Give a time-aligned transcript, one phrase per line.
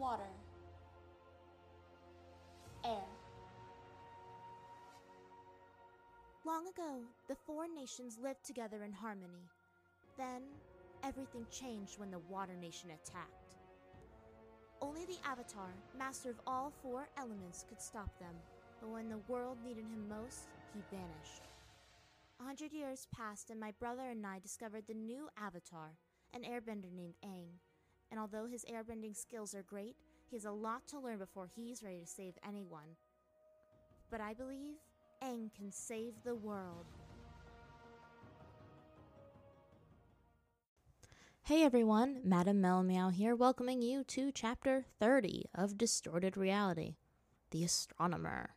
[0.00, 0.32] water,
[2.86, 3.04] air.
[6.46, 9.44] Long ago, the four nations lived together in harmony.
[10.16, 10.40] Then,
[11.04, 13.56] everything changed when the Water Nation attacked.
[14.80, 15.68] Only the Avatar,
[15.98, 18.34] master of all four elements, could stop them,
[18.80, 21.42] but when the world needed him most, he vanished.
[22.40, 25.90] A hundred years passed, and my brother and I discovered the new Avatar,
[26.32, 27.60] an airbender named Aang.
[28.10, 29.94] And although his airbending skills are great,
[30.28, 32.96] he has a lot to learn before he's ready to save anyone.
[34.10, 34.74] But I believe
[35.22, 36.86] Aang can save the world.
[41.42, 46.96] Hey everyone, Madam Mel Meow here, welcoming you to chapter 30 of Distorted Reality
[47.50, 48.50] The Astronomer.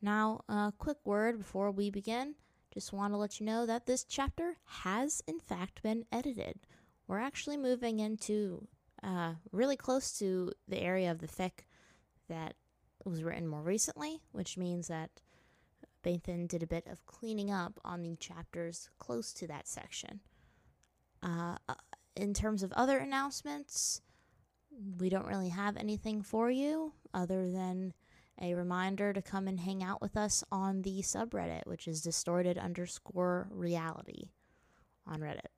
[0.00, 2.34] Now, a quick word before we begin.
[2.72, 6.60] Just want to let you know that this chapter has, in fact, been edited.
[7.06, 8.66] We're actually moving into
[9.02, 11.64] uh, really close to the area of the fic
[12.28, 12.54] that
[13.04, 15.10] was written more recently, which means that
[16.02, 20.20] Bathan did a bit of cleaning up on the chapters close to that section.
[21.22, 21.74] Uh, uh,
[22.16, 24.00] in terms of other announcements,
[24.98, 27.92] we don't really have anything for you other than
[28.40, 32.58] a reminder to come and hang out with us on the subreddit, which is distorted
[32.58, 34.30] underscore reality
[35.06, 35.50] on Reddit.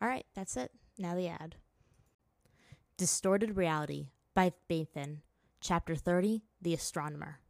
[0.00, 0.72] All right, that's it.
[0.98, 1.56] Now the ad.
[3.00, 5.22] Distorted Reality by Bathan,
[5.62, 7.40] Chapter 30 The Astronomer.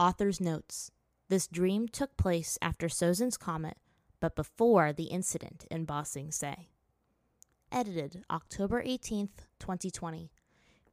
[0.00, 0.90] Author's Notes
[1.28, 3.76] This dream took place after Sozin's Comet,
[4.18, 6.70] but before the incident in Ba Sing Se.
[7.70, 10.32] Edited October 18th, 2020.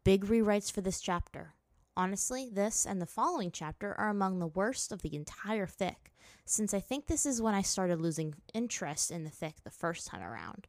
[0.03, 1.53] Big rewrites for this chapter.
[1.95, 6.11] Honestly, this and the following chapter are among the worst of the entire fic,
[6.43, 10.05] since I think this is when I started losing interest in the fic the first
[10.05, 10.67] time around.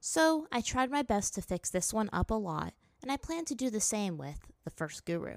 [0.00, 3.44] So I tried my best to fix this one up a lot, and I plan
[3.46, 5.34] to do the same with The First Guru.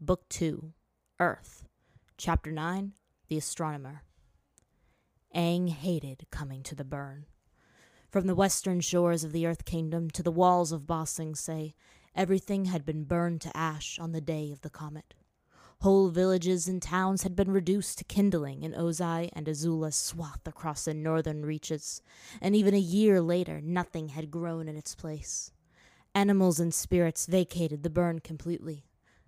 [0.00, 0.72] Book 2
[1.18, 1.64] Earth,
[2.16, 2.92] Chapter 9
[3.28, 4.02] The Astronomer.
[5.34, 7.26] Aang hated coming to the burn.
[8.10, 11.74] From the western shores of the Earth Kingdom to the walls of Ba Sing Se,
[12.14, 15.14] everything had been burned to ash on the day of the comet.
[15.82, 20.84] Whole villages and towns had been reduced to kindling in Ozai and Azula's swath across
[20.84, 22.02] the northern reaches,
[22.40, 25.50] and even a year later nothing had grown in its place.
[26.14, 28.84] Animals and spirits vacated the burn completely.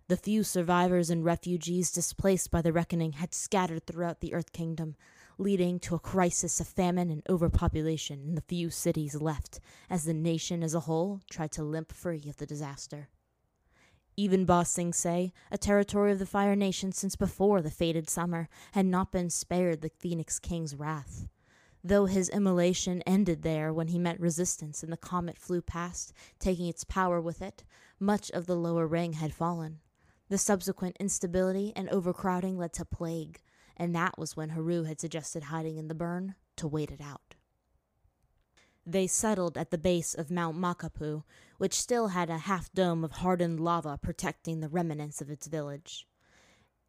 [0.06, 4.94] The few survivors and refugees displaced by the reckoning had scattered throughout the Earth Kingdom,
[5.38, 9.58] leading to a crisis of famine and overpopulation in the few cities left
[9.90, 13.08] as the nation as a whole tried to limp free of the disaster.
[14.16, 18.48] Even Ba Sing Se, a territory of the Fire Nation since before the fated summer,
[18.72, 21.26] had not been spared the Phoenix King's wrath.
[21.82, 26.66] Though his immolation ended there when he met resistance and the comet flew past, taking
[26.66, 27.64] its power with it,
[27.98, 29.80] much of the lower ring had fallen.
[30.28, 33.42] The subsequent instability and overcrowding led to plague,
[33.76, 37.34] and that was when Haru had suggested hiding in the burn to wait it out.
[38.86, 41.24] They settled at the base of Mount Makapu,
[41.58, 46.06] which still had a half dome of hardened lava protecting the remnants of its village.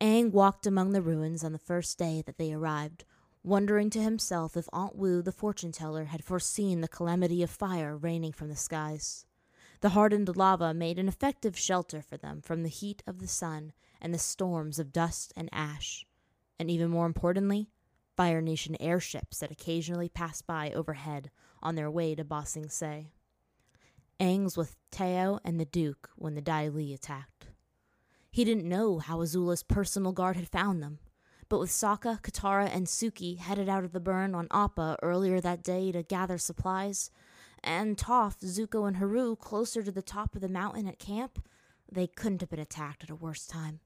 [0.02, 3.06] Aang walked among the ruins on the first day that they arrived,
[3.44, 7.96] wondering to himself if Aunt Wu, the fortune teller, had foreseen the calamity of fire
[7.96, 9.26] raining from the skies.
[9.82, 13.72] The hardened lava made an effective shelter for them from the heat of the sun
[14.02, 16.06] and the storms of dust and ash
[16.60, 17.70] and even more importantly,
[18.16, 21.32] Fire Nation airships that occasionally passed by overhead
[21.66, 23.08] on their way to Ba Sing Se.
[24.56, 27.48] With Teo and the Duke when the Dai Li attacked.
[28.32, 31.00] He didn't know how Azula's personal guard had found them,
[31.50, 35.64] but with Sokka, Katara, and Suki headed out of the burn on Appa earlier that
[35.64, 37.10] day to gather supplies,
[37.64, 41.46] and Toph, Zuko, and Haru closer to the top of the mountain at camp,
[41.92, 43.80] they couldn't have been attacked at a worse time.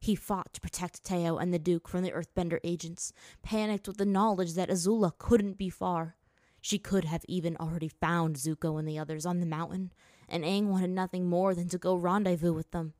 [0.00, 3.12] He fought to protect Teo and the Duke from the Earthbender agents,
[3.42, 6.16] panicked with the knowledge that Azula couldn't be far.
[6.60, 9.92] She could have even already found Zuko and the others on the mountain,
[10.28, 12.94] and Aang wanted nothing more than to go rendezvous with them.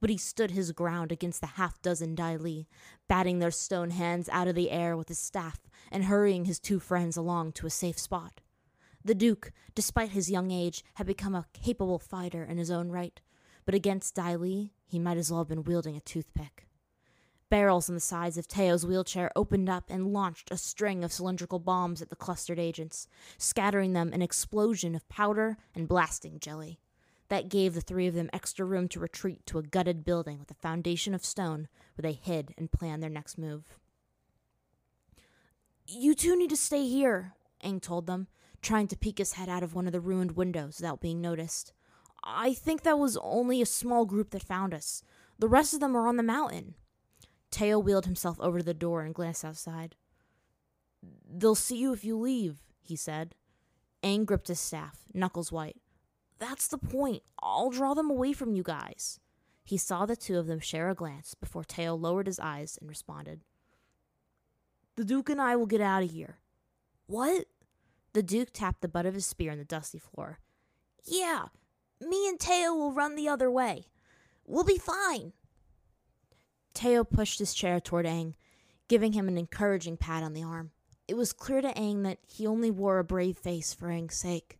[0.00, 2.66] But he stood his ground against the half dozen Dai Li,
[3.08, 5.60] batting their stone hands out of the air with his staff
[5.92, 8.40] and hurrying his two friends along to a safe spot.
[9.04, 13.20] The Duke, despite his young age, had become a capable fighter in his own right,
[13.64, 16.66] but against Dai Li, he might as well have been wielding a toothpick.
[17.52, 21.58] Barrels on the sides of Teo's wheelchair opened up and launched a string of cylindrical
[21.58, 23.06] bombs at the clustered agents,
[23.36, 26.80] scattering them an explosion of powder and blasting jelly.
[27.28, 30.50] That gave the three of them extra room to retreat to a gutted building with
[30.50, 33.76] a foundation of stone where they hid and planned their next move.
[35.86, 38.28] You two need to stay here, Aang told them,
[38.62, 41.74] trying to peek his head out of one of the ruined windows without being noticed.
[42.24, 45.02] I think that was only a small group that found us.
[45.38, 46.76] The rest of them are on the mountain.
[47.52, 49.94] Teo wheeled himself over to the door and glanced outside.
[51.30, 53.34] They'll see you if you leave, he said.
[54.02, 55.76] Aang gripped his staff, knuckles white.
[56.38, 57.22] That's the point.
[57.40, 59.20] I'll draw them away from you guys.
[59.64, 62.88] He saw the two of them share a glance before Teo lowered his eyes and
[62.88, 63.42] responded.
[64.96, 66.38] The Duke and I will get out of here.
[67.06, 67.46] What?
[68.12, 70.40] The Duke tapped the butt of his spear on the dusty floor.
[71.04, 71.46] Yeah,
[72.00, 73.86] me and Teo will run the other way.
[74.44, 75.32] We'll be fine.
[76.74, 78.34] Teo pushed his chair toward Aang,
[78.88, 80.70] giving him an encouraging pat on the arm.
[81.08, 84.58] It was clear to Aang that he only wore a brave face for Aang's sake.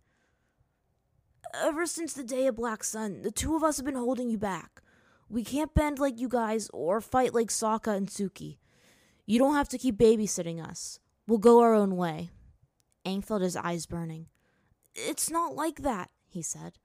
[1.54, 4.38] Ever since the day of Black Sun, the two of us have been holding you
[4.38, 4.82] back.
[5.28, 8.58] We can't bend like you guys or fight like Sokka and Suki.
[9.26, 10.98] You don't have to keep babysitting us.
[11.26, 12.30] We'll go our own way.
[13.04, 14.26] Aang felt his eyes burning.
[14.94, 16.78] It's not like that, he said.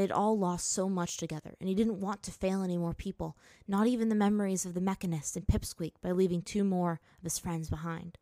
[0.00, 3.36] They'd all lost so much together, and he didn't want to fail any more people,
[3.68, 7.38] not even the memories of the Mechanist and Pipsqueak, by leaving two more of his
[7.38, 8.16] friends behind.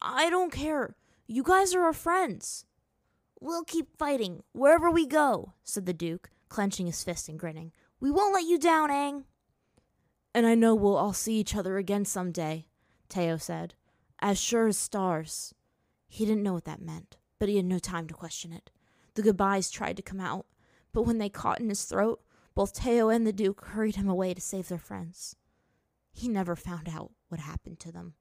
[0.00, 0.96] I don't care.
[1.28, 2.66] You guys are our friends.
[3.38, 7.70] We'll keep fighting wherever we go, said the Duke, clenching his fist and grinning.
[8.00, 9.22] We won't let you down, Aang.
[10.34, 12.66] And I know we'll all see each other again some day,
[13.08, 13.74] Teo said,
[14.18, 15.54] as sure as stars.
[16.08, 18.72] He didn't know what that meant, but he had no time to question it.
[19.14, 20.46] The goodbyes tried to come out,
[20.92, 22.20] but when they caught in his throat,
[22.54, 25.36] both Teo and the Duke hurried him away to save their friends.
[26.12, 28.14] He never found out what happened to them.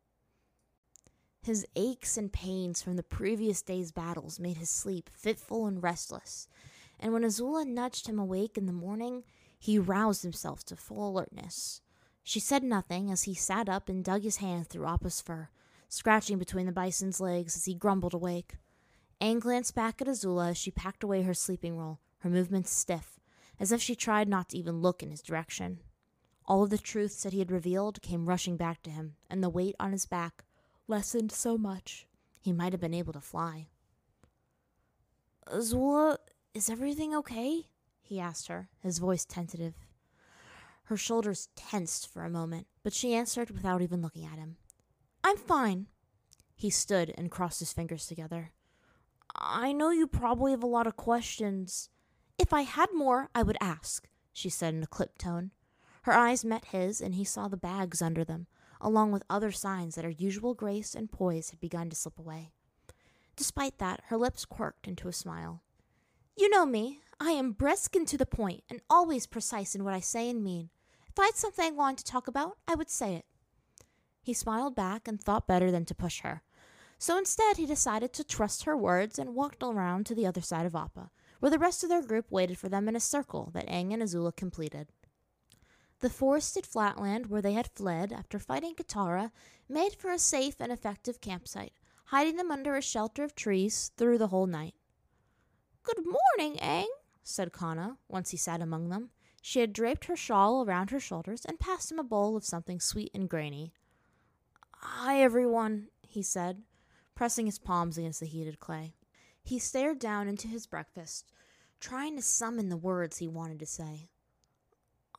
[1.44, 6.48] His aches and pains from the previous day's battles made his sleep fitful and restless,
[7.00, 9.24] and when Azula nudged him awake in the morning,
[9.58, 11.82] he roused himself to full alertness.
[12.24, 15.50] She said nothing as he sat up and dug his hand through Appa's fur,
[15.90, 18.58] scratching between the bison's legs as he grumbled awake.
[19.20, 23.20] Aang glanced back at Azula as she packed away her sleeping roll, her movements stiff,
[23.60, 25.80] as if she tried not to even look in his direction.
[26.46, 29.50] All of the truths that he had revealed came rushing back to him, and the
[29.50, 30.44] weight on his back
[30.88, 32.08] lessened so much
[32.40, 33.68] he might have been able to fly.
[35.48, 36.18] Azula,
[36.54, 37.68] is everything okay?
[38.02, 39.76] he asked her, his voice tentative.
[40.86, 44.58] Her shoulders tensed for a moment, but she answered without even looking at him.
[45.24, 45.88] I'm fine.
[46.56, 48.52] He stood and crossed his fingers together.
[49.34, 51.90] I know you probably have a lot of questions.
[52.42, 55.52] If I had more, I would ask, she said in a clipped tone.
[56.02, 58.48] Her eyes met his, and he saw the bags under them,
[58.82, 62.50] along with other signs that her usual grace and poise had begun to slip away.
[63.36, 65.62] Despite that, her lips quirked into a smile.
[66.36, 67.02] You know me.
[67.20, 70.44] I am brisk and to the point, and always precise in what I say and
[70.44, 70.72] mean.
[71.08, 73.26] If I had something I wanted to talk about, I would say it.
[74.24, 76.42] He smiled back and thought better than to push her.
[76.98, 80.66] So instead, he decided to trust her words and walked around to the other side
[80.66, 81.12] of Appa,
[81.42, 84.04] where the rest of their group waited for them in a circle that Aang and
[84.04, 84.88] Azula completed.
[86.00, 89.32] The forested flatland where they had fled after fighting Katara
[89.68, 91.74] made for a safe and effective campsite,
[92.06, 94.76] hiding them under a shelter of trees through the whole night.
[95.82, 96.86] Good morning, Aang,
[97.24, 99.10] said Kanna, once he sat among them.
[99.42, 102.80] She had draped her shawl around her shoulders and passed him a bowl of something
[102.80, 103.74] sweet and grainy.
[104.76, 106.62] Hi, everyone, he said,
[107.16, 108.94] pressing his palms against the heated clay.
[109.44, 111.32] He stared down into his breakfast,
[111.80, 114.10] trying to summon the words he wanted to say.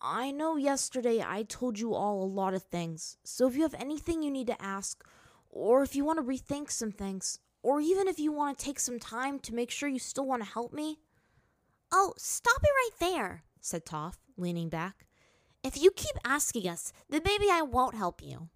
[0.00, 3.74] I know yesterday I told you all a lot of things, so if you have
[3.74, 5.04] anything you need to ask,
[5.48, 8.80] or if you want to rethink some things, or even if you want to take
[8.80, 10.98] some time to make sure you still want to help me.
[11.92, 15.06] Oh, stop it right there, said Toph, leaning back.
[15.62, 18.48] If you keep asking us, then maybe I won't help you.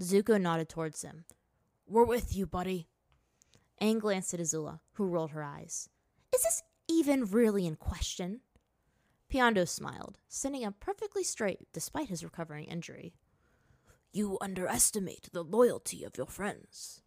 [0.00, 1.24] Zuko nodded towards him.
[1.86, 2.88] We're with you, buddy.
[3.80, 5.88] Aang glanced at Azula, who rolled her eyes.
[6.34, 8.40] Is this even really in question?
[9.32, 13.14] Piandao smiled, sitting up perfectly straight despite his recovering injury.
[14.12, 17.02] You underestimate the loyalty of your friends.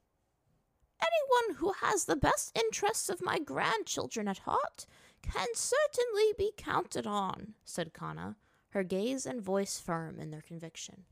[1.02, 4.86] Anyone who has the best interests of my grandchildren at heart
[5.24, 8.36] can certainly be counted on, said Kanna,
[8.70, 11.04] her gaze and voice firm in their conviction.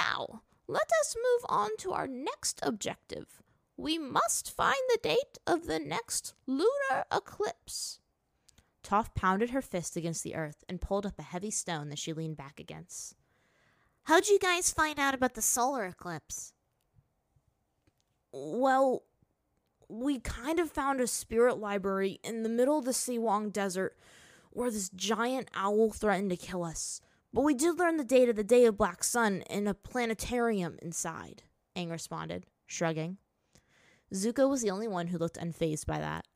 [0.00, 3.42] Now, let us move on to our next objective.
[3.76, 8.00] We must find the date of the next lunar eclipse.
[8.82, 12.12] Toph pounded her fist against the earth and pulled up a heavy stone that she
[12.12, 13.16] leaned back against.
[14.04, 16.52] How'd you guys find out about the solar eclipse?
[18.32, 19.02] Well,
[19.88, 23.96] we kind of found a spirit library in the middle of the Si Wong Desert
[24.50, 27.00] where this giant owl threatened to kill us.
[27.32, 30.78] But we did learn the date of the Day of Black Sun in a planetarium
[30.80, 31.42] inside,
[31.76, 33.18] Aang responded, shrugging.
[34.16, 36.26] Zuko was the only one who looked unfazed by that.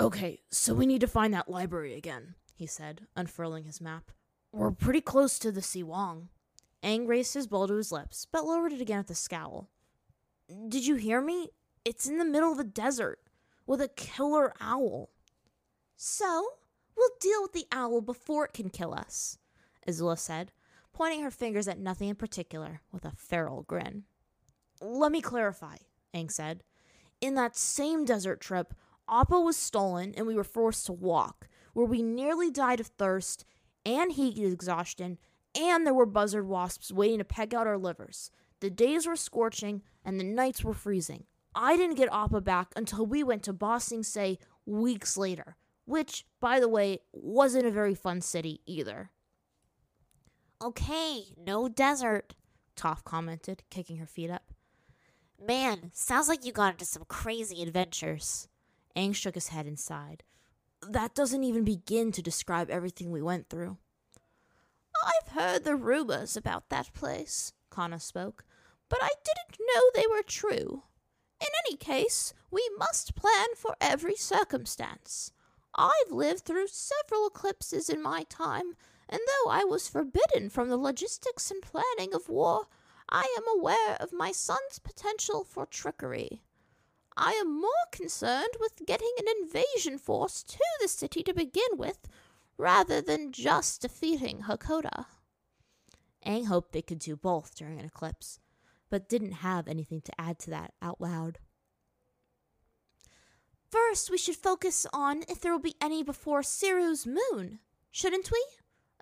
[0.00, 4.12] Okay, so we need to find that library again, he said, unfurling his map.
[4.52, 6.28] We're pretty close to the Si Wong.
[6.82, 9.68] Aang raised his bowl to his lips, but lowered it again with a scowl.
[10.68, 11.50] Did you hear me?
[11.84, 13.18] It's in the middle of the desert,
[13.66, 15.10] with a killer owl.
[15.96, 16.46] So,
[16.96, 19.38] we'll deal with the owl before it can kill us,
[19.86, 20.52] Azula said,
[20.92, 24.04] pointing her fingers at nothing in particular with a feral grin.
[24.80, 25.76] Let me clarify,
[26.14, 26.62] Aang said.
[27.20, 28.74] In that same desert trip,
[29.08, 33.44] Appa was stolen and we were forced to walk, where we nearly died of thirst
[33.84, 35.18] and heat exhaustion,
[35.58, 38.30] and there were buzzard wasps waiting to peck out our livers.
[38.60, 41.24] The days were scorching and the nights were freezing.
[41.54, 46.26] I didn't get Appa back until we went to Ba Sing Se weeks later, which,
[46.40, 49.10] by the way, wasn't a very fun city either.
[50.62, 52.34] Okay, no desert,
[52.76, 54.52] Toph commented, kicking her feet up.
[55.40, 58.48] Man, sounds like you got into some crazy adventures.
[58.96, 60.24] Aang shook his head and sighed.
[60.82, 63.78] That doesn't even begin to describe everything we went through.
[65.04, 68.44] I've heard the rumors about that place, Kanna spoke,
[68.88, 70.82] but I didn't know they were true.
[71.40, 75.30] In any case, we must plan for every circumstance.
[75.74, 78.74] I've lived through several eclipses in my time,
[79.08, 82.66] and though I was forbidden from the logistics and planning of war,
[83.08, 86.42] I am aware of my son's potential for trickery.
[87.16, 92.06] I am more concerned with getting an invasion force to the city to begin with,
[92.56, 95.06] rather than just defeating Hakoda.
[96.26, 98.40] Aang hoped they could do both during an eclipse,
[98.90, 101.38] but didn't have anything to add to that out loud.
[103.70, 107.60] First, we should focus on if there will be any before Seru's moon,
[107.90, 108.44] shouldn't we?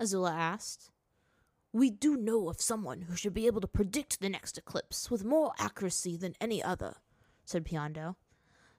[0.00, 0.90] Azula asked.
[1.76, 5.26] We do know of someone who should be able to predict the next eclipse with
[5.26, 6.94] more accuracy than any other,
[7.44, 8.16] said Piandao.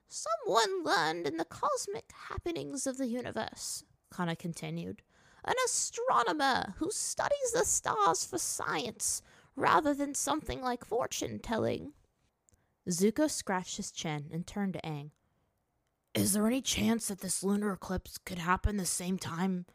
[0.08, 5.02] Someone learned in the cosmic happenings of the universe, Kanna continued.
[5.44, 9.22] An astronomer who studies the stars for science
[9.54, 11.92] rather than something like fortune telling.
[12.88, 15.10] Zuko scratched his chin and turned to Aang.
[16.14, 19.66] Is there any chance that this lunar eclipse could happen the same time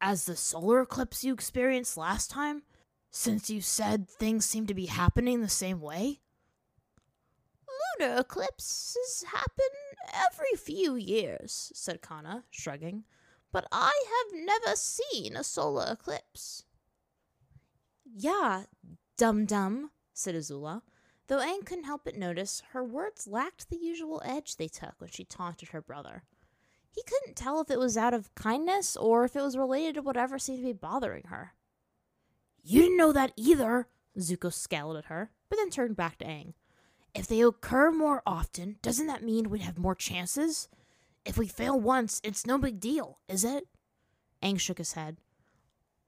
[0.00, 2.62] as the solar eclipse you experienced last time?
[3.10, 6.20] Since you said things seem to be happening the same way?
[7.98, 9.64] lunar eclipses happen
[10.12, 13.04] every few years, said Kanna, shrugging,
[13.52, 16.64] but I have never seen a solar eclipse.
[18.04, 18.64] Yeah,
[19.16, 20.82] dum dum, said Azula,
[21.26, 25.10] though Aang couldn't help but notice her words lacked the usual edge they took when
[25.10, 26.24] she taunted her brother.
[26.98, 30.02] He couldn't tell if it was out of kindness or if it was related to
[30.02, 31.52] whatever seemed to be bothering her.
[32.64, 33.86] You didn't know that either,
[34.18, 36.54] Zuko scowled at her, but then turned back to Aang.
[37.14, 40.68] If they occur more often, doesn't that mean we'd have more chances?
[41.24, 43.68] If we fail once, it's no big deal, is it?
[44.42, 45.18] Aang shook his head.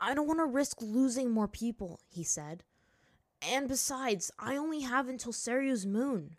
[0.00, 2.64] I don't want to risk losing more people, he said.
[3.40, 6.36] And besides, I only have until Seryu's moon.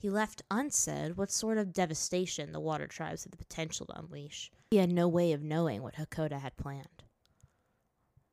[0.00, 4.50] He left unsaid what sort of devastation the water tribes had the potential to unleash.
[4.70, 7.04] He had no way of knowing what Hakoda had planned.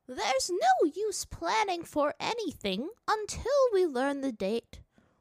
[0.06, 4.80] There's no use planning for anything until we learn the date.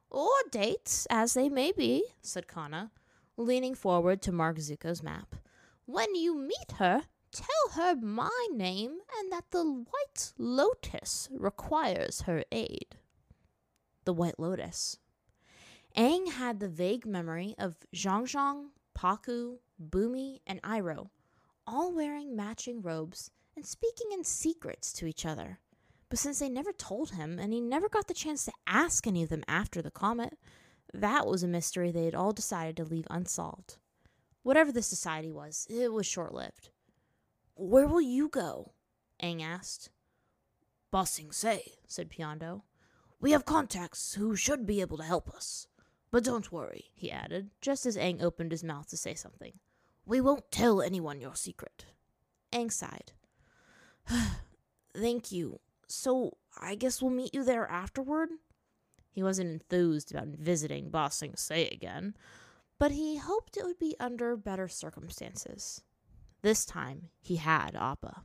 [0.09, 2.91] Or dates, as they may be, said Kanna,
[3.35, 5.35] leaning forward to mark Zuko's map.
[5.85, 12.45] When you meet her, tell her my name and that the White Lotus requires her
[12.53, 12.95] aid.
[14.05, 14.97] The White Lotus.
[15.97, 21.09] Aang had the vague memory of Jeong Jeong, Pakku, Bumi, and Iroh,
[21.65, 25.59] all wearing matching robes and speaking in secrets to each other.
[26.07, 29.23] But since they never told him, and he never got the chance to ask any
[29.23, 30.37] of them after the comet,
[30.93, 33.77] that was a mystery they had all decided to leave unsolved.
[34.43, 36.69] Whatever the society was, it was short lived.
[37.55, 38.73] Where will you go?
[39.21, 39.89] Aang asked.
[40.91, 42.61] Ba Sing Se, said Piandao.
[43.19, 45.65] We have contacts who should be able to help us.
[46.17, 49.53] But don't worry, he added, just as Aang opened his mouth to say something.
[50.03, 51.85] We won't tell anyone your secret.
[52.51, 53.11] Aang sighed.
[54.95, 55.59] Thank you.
[55.87, 58.29] So I guess we'll meet you there afterward?
[59.11, 62.15] He wasn't enthused about visiting Ba Sing Se again,
[62.79, 65.83] but he hoped it would be under better circumstances.
[66.41, 68.23] This time he had Appa.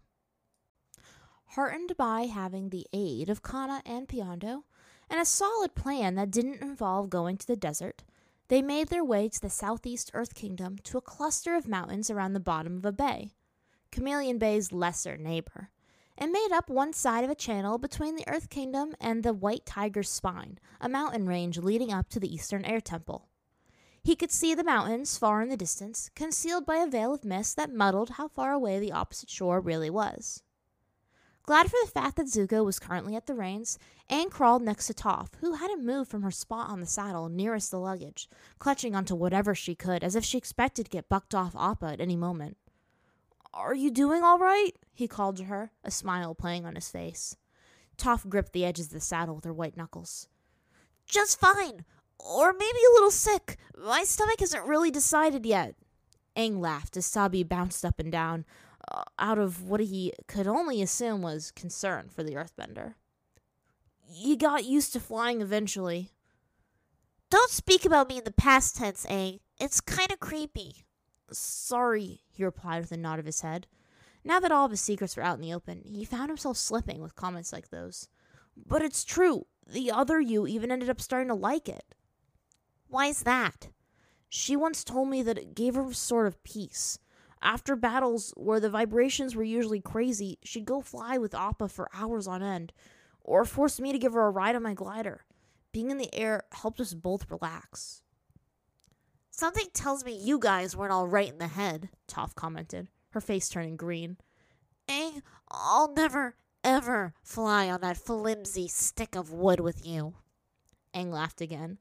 [1.44, 4.62] Heartened by having the aid of Kanna and Piandao,
[5.10, 8.02] and a solid plan that didn't involve going to the desert,
[8.48, 12.32] they made their way to the southeast Earth Kingdom to a cluster of mountains around
[12.32, 13.32] the bottom of a bay,
[13.90, 15.70] Chameleon Bay's lesser neighbor
[16.18, 19.66] and made up one side of a channel between the Earth Kingdom and the White
[19.66, 23.28] Tiger's Spine, a mountain range leading up to the Eastern Air Temple.
[24.02, 27.56] He could see the mountains far in the distance, concealed by a veil of mist
[27.56, 30.42] that muddled how far away the opposite shore really was.
[31.52, 33.78] Glad for the fact that Zuko was currently at the reins,
[34.08, 37.70] Aang crawled next to Toph, who hadn't moved from her spot on the saddle nearest
[37.70, 38.26] the luggage,
[38.58, 42.00] clutching onto whatever she could as if she expected to get bucked off Appa at
[42.00, 42.56] any moment.
[43.52, 44.70] Are you doing all right?
[44.94, 47.36] he called to her, a smile playing on his face.
[47.98, 50.28] Toph gripped the edges of the saddle with her white knuckles.
[51.04, 51.84] Just fine.
[52.18, 53.58] Or maybe a little sick.
[53.76, 55.74] My stomach isn't really decided yet.
[56.34, 58.46] Aang laughed as Sabi bounced up and down,
[58.90, 62.94] Uh, out of what he could only assume was concern for the earthbender.
[64.10, 66.10] You got used to flying eventually.
[67.30, 69.40] Don't speak about me in the past tense, Aang.
[69.58, 70.84] It's kind of creepy.
[71.30, 73.66] Sorry, he replied with a nod of his head.
[74.24, 77.00] Now that all of his secrets were out in the open, he found himself slipping
[77.00, 78.08] with comments like those.
[78.56, 79.46] But it's true.
[79.66, 81.94] The other you even ended up starting to like it.
[82.88, 83.68] Why's that?
[84.28, 86.98] She once told me that it gave her a sort of peace.
[87.42, 92.28] After battles where the vibrations were usually crazy, she'd go fly with Appa for hours
[92.28, 92.72] on end,
[93.20, 95.24] or force me to give her a ride on my glider.
[95.72, 98.02] Being in the air helped us both relax.
[99.30, 103.48] Something tells me you guys weren't all right in the head, Toph commented, her face
[103.48, 104.18] turning green.
[104.88, 110.14] Aang, I'll never, ever fly on that flimsy stick of wood with you.
[110.94, 111.78] Aang laughed again.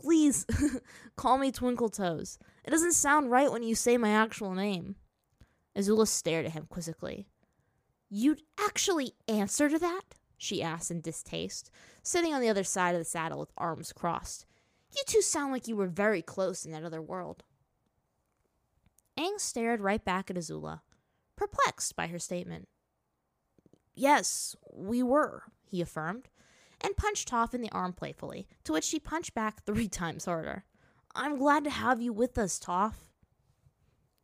[0.00, 0.46] Please,
[1.16, 2.38] call me Twinkle Toes.
[2.64, 4.96] It doesn't sound right when you say my actual name.
[5.76, 7.26] Azula stared at him quizzically.
[8.08, 10.02] You'd actually answer to that?
[10.36, 11.70] she asked in distaste,
[12.02, 14.46] sitting on the other side of the saddle with arms crossed.
[14.90, 17.44] You two sound like you were very close in that other world.
[19.18, 20.80] Aang stared right back at Azula,
[21.36, 22.68] perplexed by her statement.
[23.94, 26.30] Yes, we were, he affirmed,
[26.82, 30.64] and punched Toph in the arm playfully, to which she punched back three times harder.
[31.14, 32.94] I'm glad to have you with us, Toph.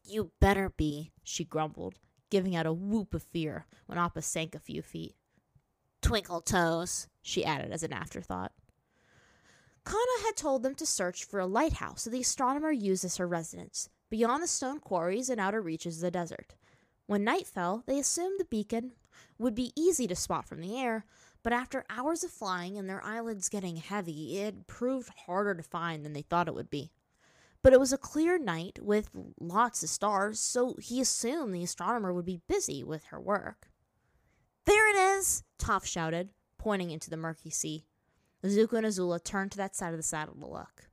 [0.05, 1.99] You better be, she grumbled,
[2.31, 5.17] giving out a whoop of fear when Appa sank a few feet.
[6.01, 8.53] Twinkle toes, she added as an afterthought.
[9.85, 13.27] Kanna had told them to search for a lighthouse that the astronomer used as her
[13.27, 16.55] residence, beyond the stone quarries and outer reaches of the desert.
[17.07, 18.93] When night fell, they assumed the beacon
[19.39, 21.05] would be easy to spot from the air,
[21.47, 26.05] but after hours of flying and their eyelids getting heavy, it proved harder to find
[26.05, 26.91] than they thought it would be.
[27.63, 32.13] But it was a clear night with lots of stars, so he assumed the astronomer
[32.13, 33.69] would be busy with her work.
[34.65, 37.87] There it is, Toph shouted, pointing into the murky sea.
[38.45, 40.89] Zuko and Azula turned to that side of the saddle to look.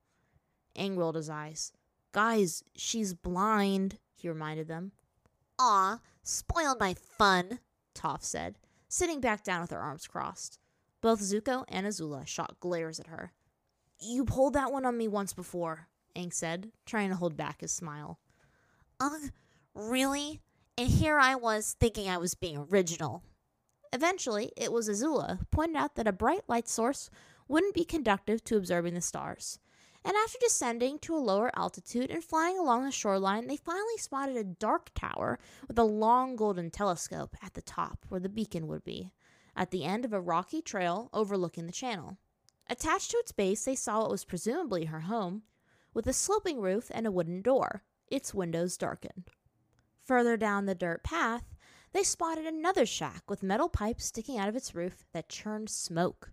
[0.77, 1.71] Aang rolled his eyes.
[2.11, 4.91] Guys, she's blind, he reminded them.
[5.57, 7.57] Aw, spoiled my fun,
[7.95, 8.59] Toph said,
[8.93, 10.59] sitting back down with her arms crossed.
[11.01, 13.31] Both Zuko and Azula shot glares at her.
[13.99, 17.71] You pulled that one on me once before, Aang said, trying to hold back his
[17.71, 18.19] smile.
[18.99, 19.31] Ugh,
[19.73, 20.41] really?
[20.77, 23.23] And here I was thinking I was being original.
[23.91, 27.09] Eventually, it was Azula who pointed out that a bright light source
[27.47, 29.57] wouldn't be conducive to observing the stars.
[30.05, 34.35] And after descending to a lower altitude and flying along the shoreline, they finally spotted
[34.35, 38.83] a dark tower with a long golden telescope at the top where the beacon would
[38.83, 39.11] be,
[39.55, 42.17] at the end of a rocky trail overlooking the channel.
[42.69, 45.43] Attached to its base, they saw what was presumably her home,
[45.93, 49.29] with a sloping roof and a wooden door, its windows darkened.
[50.01, 51.53] Further down the dirt path,
[51.93, 56.31] they spotted another shack with metal pipes sticking out of its roof that churned smoke.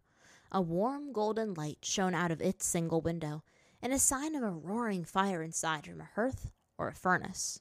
[0.50, 3.44] A warm golden light shone out of its single window,
[3.82, 7.60] and a sign of a roaring fire inside from a hearth or a furnace.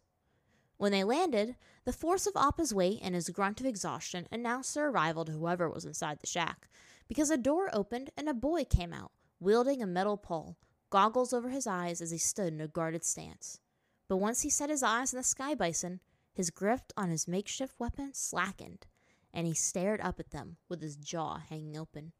[0.77, 4.89] When they landed, the force of Appa's weight and his grunt of exhaustion announced their
[4.89, 6.69] arrival to whoever was inside the shack,
[7.07, 10.57] because a door opened and a boy came out, wielding a metal pole,
[10.89, 13.59] goggles over his eyes as he stood in a guarded stance.
[14.07, 15.99] But once he set his eyes on the sky bison,
[16.33, 18.87] his grip on his makeshift weapon slackened,
[19.33, 22.13] and he stared up at them with his jaw hanging open.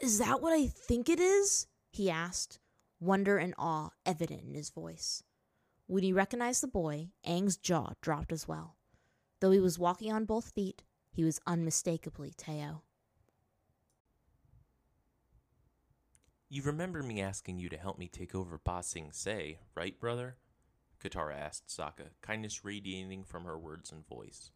[0.00, 1.66] Is that what I think it is?
[1.90, 2.58] He asked,
[3.00, 5.22] wonder and awe evident in his voice.
[5.86, 8.76] When he recognized the boy, Aang's jaw dropped as well.
[9.40, 12.82] Though he was walking on both feet, he was unmistakably Teo.
[16.48, 20.36] You remember me asking you to help me take over Ba Sing Se, right, brother?
[21.02, 24.50] Katara asked Sokka, kindness radiating from her words and voice.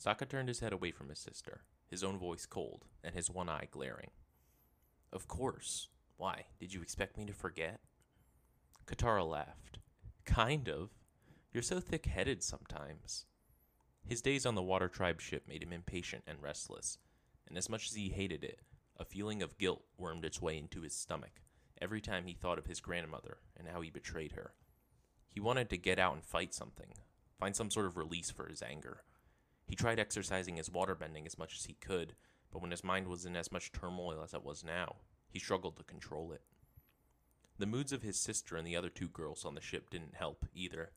[0.00, 3.48] Sokka turned his head away from his sister, his own voice cold, and his one
[3.48, 4.10] eye glaring.
[5.12, 5.88] Of course.
[6.18, 7.78] Why, did you expect me to forget?
[8.86, 9.78] Katara laughed.
[10.24, 10.90] Kind of.
[11.52, 13.24] You're so thick headed sometimes.
[14.04, 16.98] His days on the Water Tribe ship made him impatient and restless,
[17.46, 18.58] and as much as he hated it,
[18.96, 21.40] a feeling of guilt wormed its way into his stomach,
[21.80, 24.54] every time he thought of his grandmother and how he betrayed her.
[25.30, 26.94] He wanted to get out and fight something,
[27.38, 29.04] find some sort of release for his anger.
[29.66, 32.16] He tried exercising his waterbending as much as he could,
[32.50, 34.96] but when his mind was in as much turmoil as it was now,
[35.28, 36.42] he struggled to control it.
[37.58, 40.46] The moods of his sister and the other two girls on the ship didn't help
[40.54, 40.90] either.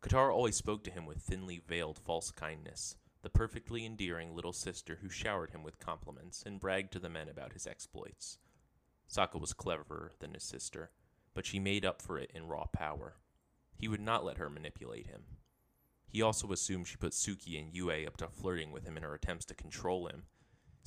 [0.00, 4.98] Katara always spoke to him with thinly veiled false kindness, the perfectly endearing little sister
[5.02, 8.38] who showered him with compliments and bragged to the men about his exploits.
[9.10, 10.90] Sokka was cleverer than his sister,
[11.34, 13.16] but she made up for it in raw power.
[13.76, 15.22] He would not let her manipulate him.
[16.06, 19.14] He also assumed she put Suki and Yue up to flirting with him in her
[19.14, 20.24] attempts to control him.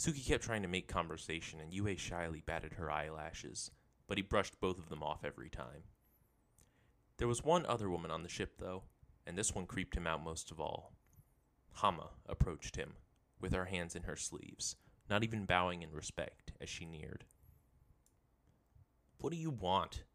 [0.01, 3.69] Suki kept trying to make conversation, and Yue shyly batted her eyelashes,
[4.07, 5.83] but he brushed both of them off every time.
[7.17, 8.81] There was one other woman on the ship, though,
[9.27, 10.95] and this one creeped him out most of all.
[11.73, 12.93] Hama approached him,
[13.39, 14.75] with her hands in her sleeves,
[15.07, 17.25] not even bowing in respect as she neared.
[19.19, 20.05] What do you want?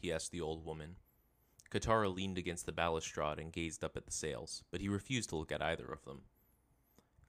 [0.00, 0.96] he asked the old woman.
[1.70, 5.36] Katara leaned against the balustrade and gazed up at the sails, but he refused to
[5.36, 6.22] look at either of them.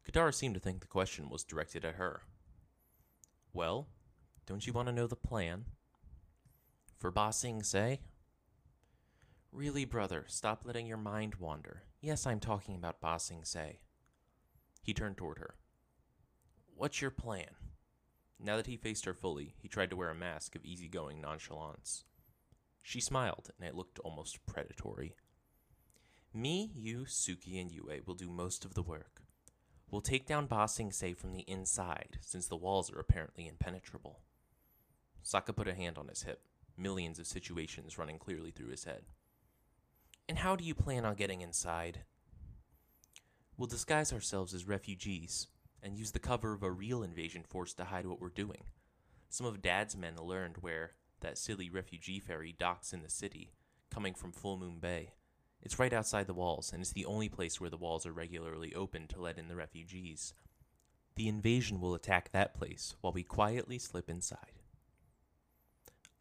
[0.05, 2.21] Katara seemed to think the question was directed at her.
[3.53, 3.87] Well,
[4.45, 5.65] don't you want to know the plan?
[6.97, 7.99] For Ba Sing Se?
[9.51, 11.83] Really, brother, stop letting your mind wander.
[12.01, 13.79] Yes, I'm talking about Ba Sing Se.
[14.83, 15.55] He turned toward her.
[16.75, 17.55] What's your plan?
[18.39, 22.03] Now that he faced her fully, he tried to wear a mask of easygoing nonchalance.
[22.83, 25.15] She smiled, and it looked almost predatory.
[26.33, 29.14] Me, you, Suki, and Yue will do most of the work.
[29.95, 34.19] We'll take down Ba Sing Se from the inside, since the walls are apparently impenetrable.
[35.23, 36.41] Sokka put a hand on his hip,
[36.77, 39.03] millions of situations running clearly through his head.
[40.27, 41.99] And how do you plan on getting inside?
[43.55, 45.47] We'll disguise ourselves as refugees
[45.81, 48.65] and use the cover of a real invasion force to hide what we're doing.
[49.29, 53.53] Some of Dad's men learned where that silly refugee ferry docks in the city,
[53.89, 55.13] coming from Full Moon Bay.
[55.65, 58.75] It's right outside the walls, and it's the only place where the walls are regularly
[58.75, 60.35] open to let in the refugees.
[61.15, 64.61] The invasion will attack that place while we quietly slip inside.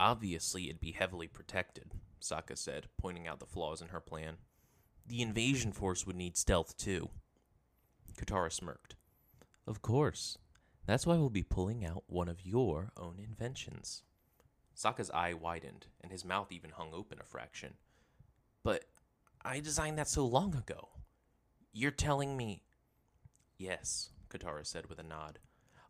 [0.00, 4.36] Obviously, it'd be heavily protected, Sokka said, pointing out the flaws in her plan.
[5.06, 7.10] The invasion force would need stealth, too.
[8.16, 8.96] Katara smirked.
[9.66, 10.38] Of course.
[10.86, 14.04] That's why we'll be pulling out one of your own inventions.
[14.74, 17.74] Sokka's eye widened, and his mouth even hung open a fraction.
[18.62, 18.84] But
[19.44, 20.88] I designed that so long ago.
[21.72, 22.62] You're telling me.
[23.58, 25.38] Yes, Katara said with a nod.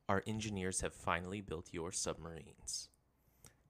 [0.08, 2.88] Our engineers have finally built your submarines.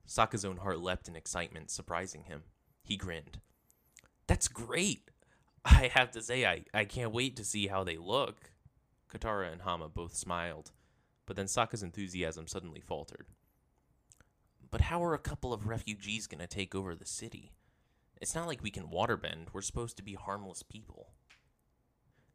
[0.07, 2.43] Sokka's own heart leapt in excitement, surprising him.
[2.83, 3.39] He grinned.
[4.27, 5.11] That's great!
[5.63, 8.51] I have to say, I, I can't wait to see how they look.
[9.11, 10.71] Katara and Hama both smiled,
[11.25, 13.27] but then Sokka's enthusiasm suddenly faltered.
[14.71, 17.54] But how are a couple of refugees going to take over the city?
[18.25, 19.49] It's not like we can waterbend.
[19.53, 21.11] We're supposed to be harmless people.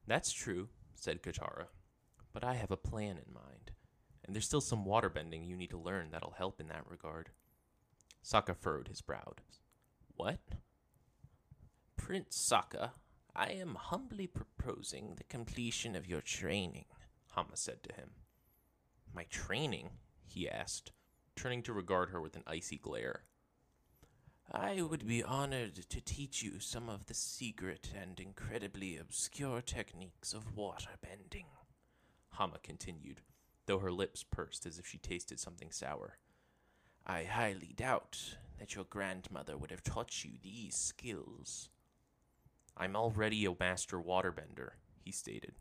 [0.07, 1.65] That's true, said Katara,
[2.33, 3.73] but I have a plan in mind,
[4.25, 7.31] and there's still some waterbending you need to learn that'll help in that regard.
[8.25, 9.33] Sokka furrowed his brow.
[10.15, 10.39] What?
[11.97, 12.91] Prince Sokka,
[13.35, 16.85] I am humbly proposing the completion of your training,
[17.33, 18.11] Hama said to him.
[19.13, 19.91] My training?
[20.25, 20.93] he asked,
[21.35, 23.25] turning to regard her with an icy glare.
[24.53, 30.33] I would be honored to teach you some of the secret and incredibly obscure techniques
[30.33, 31.47] of water bending,
[32.31, 33.21] Hama continued,
[33.67, 36.19] though her lips pursed as if she tasted something sour.
[37.07, 41.69] I highly doubt that your grandmother would have taught you these skills.
[42.77, 44.71] I'm already a master waterbender,
[45.05, 45.55] he stated.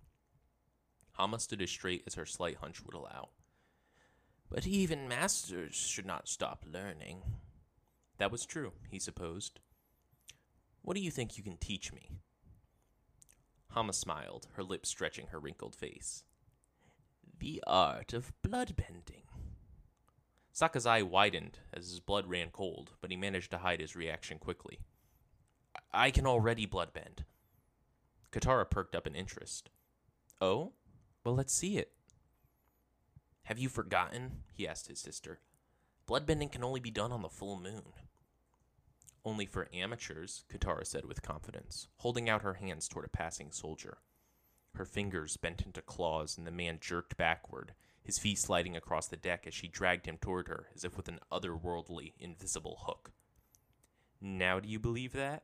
[1.12, 3.30] Hama stood as straight as her slight hunch would allow.
[4.50, 7.22] But even masters should not stop learning.
[8.20, 9.60] That was true, he supposed.
[10.82, 12.12] What do you think you can teach me?
[13.72, 16.24] Hama smiled, her lips stretching her wrinkled face.
[17.40, 19.24] The art of bloodbending.
[20.54, 24.38] Sokka's eye widened as his blood ran cold, but he managed to hide his reaction
[24.38, 24.80] quickly.
[25.94, 27.20] I can already bloodbend.
[28.32, 29.70] Katara perked up in interest.
[30.42, 30.74] Oh?
[31.24, 31.94] Well, let's see it.
[33.44, 34.44] Have you forgotten?
[34.54, 35.40] he asked his sister.
[36.08, 37.94] Bloodbending can only be done on the full moon.
[39.26, 43.98] Only for amateurs, Katara said with confidence, holding out her hands toward a passing soldier.
[44.76, 49.18] Her fingers bent into claws, and the man jerked backward, his feet sliding across the
[49.18, 53.12] deck as she dragged him toward her as if with an otherworldly, invisible hook.
[54.22, 55.44] Now do you believe that?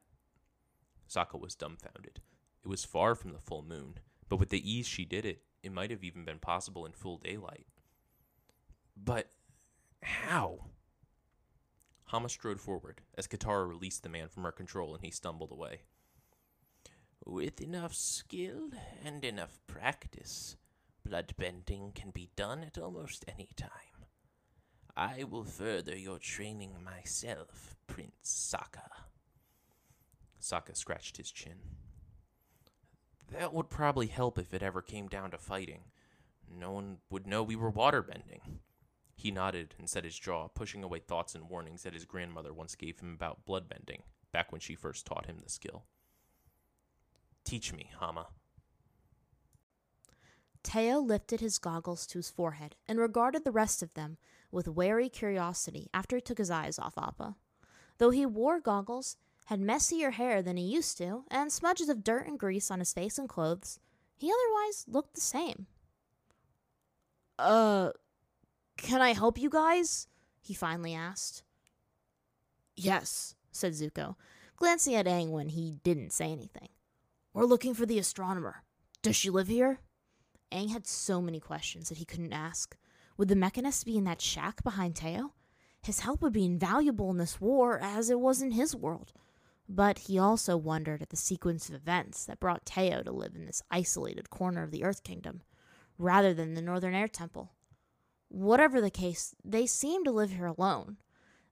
[1.10, 2.22] Sokka was dumbfounded.
[2.64, 5.72] It was far from the full moon, but with the ease she did it, it
[5.72, 7.68] might have even been possible in full daylight.
[8.96, 9.30] But
[10.02, 10.66] how?
[12.06, 15.82] Hama strode forward as Katara released the man from her control and he stumbled away.
[17.26, 18.70] With enough skill
[19.04, 20.56] and enough practice,
[21.08, 23.70] bloodbending can be done at almost any time.
[24.96, 28.90] I will further your training myself, Prince Sokka.
[30.40, 31.58] Sokka scratched his chin.
[33.32, 35.86] That would probably help if it ever came down to fighting.
[36.50, 38.60] No one would know we were waterbending.
[39.16, 42.76] He nodded and set his jaw, pushing away thoughts and warnings that his grandmother once
[42.76, 44.02] gave him about bloodbending,
[44.32, 45.86] back when she first taught him the skill.
[47.44, 48.28] Teach me, Hama.
[50.64, 54.18] Teo lifted his goggles to his forehead and regarded the rest of them
[54.52, 57.36] with wary curiosity after he took his eyes off Appa.
[57.98, 62.28] Though he wore goggles, had messier hair than he used to, and smudges of dirt
[62.28, 63.80] and grease on his face and clothes,
[64.18, 65.68] he otherwise looked the same.
[67.38, 67.92] Uh,
[68.78, 70.08] can I help you guys?
[70.42, 71.44] he finally asked.
[72.76, 74.16] Yes, said Zuko,
[74.58, 76.70] glancing at Aang when he didn't say anything.
[77.34, 78.64] We're looking for the astronomer.
[79.02, 79.80] Does she live here?
[80.52, 82.78] Aang had so many questions that he couldn't ask.
[83.18, 85.34] Would the mechanist be in that shack behind Teo?
[85.82, 89.14] His help would be invaluable in this war, as it was in his world.
[89.68, 93.46] But he also wondered at the sequence of events that brought Teo to live in
[93.46, 95.42] this isolated corner of the Earth Kingdom,
[95.98, 97.52] rather than the Northern Air Temple.
[98.30, 100.98] Whatever the case, they seemed to live here alone.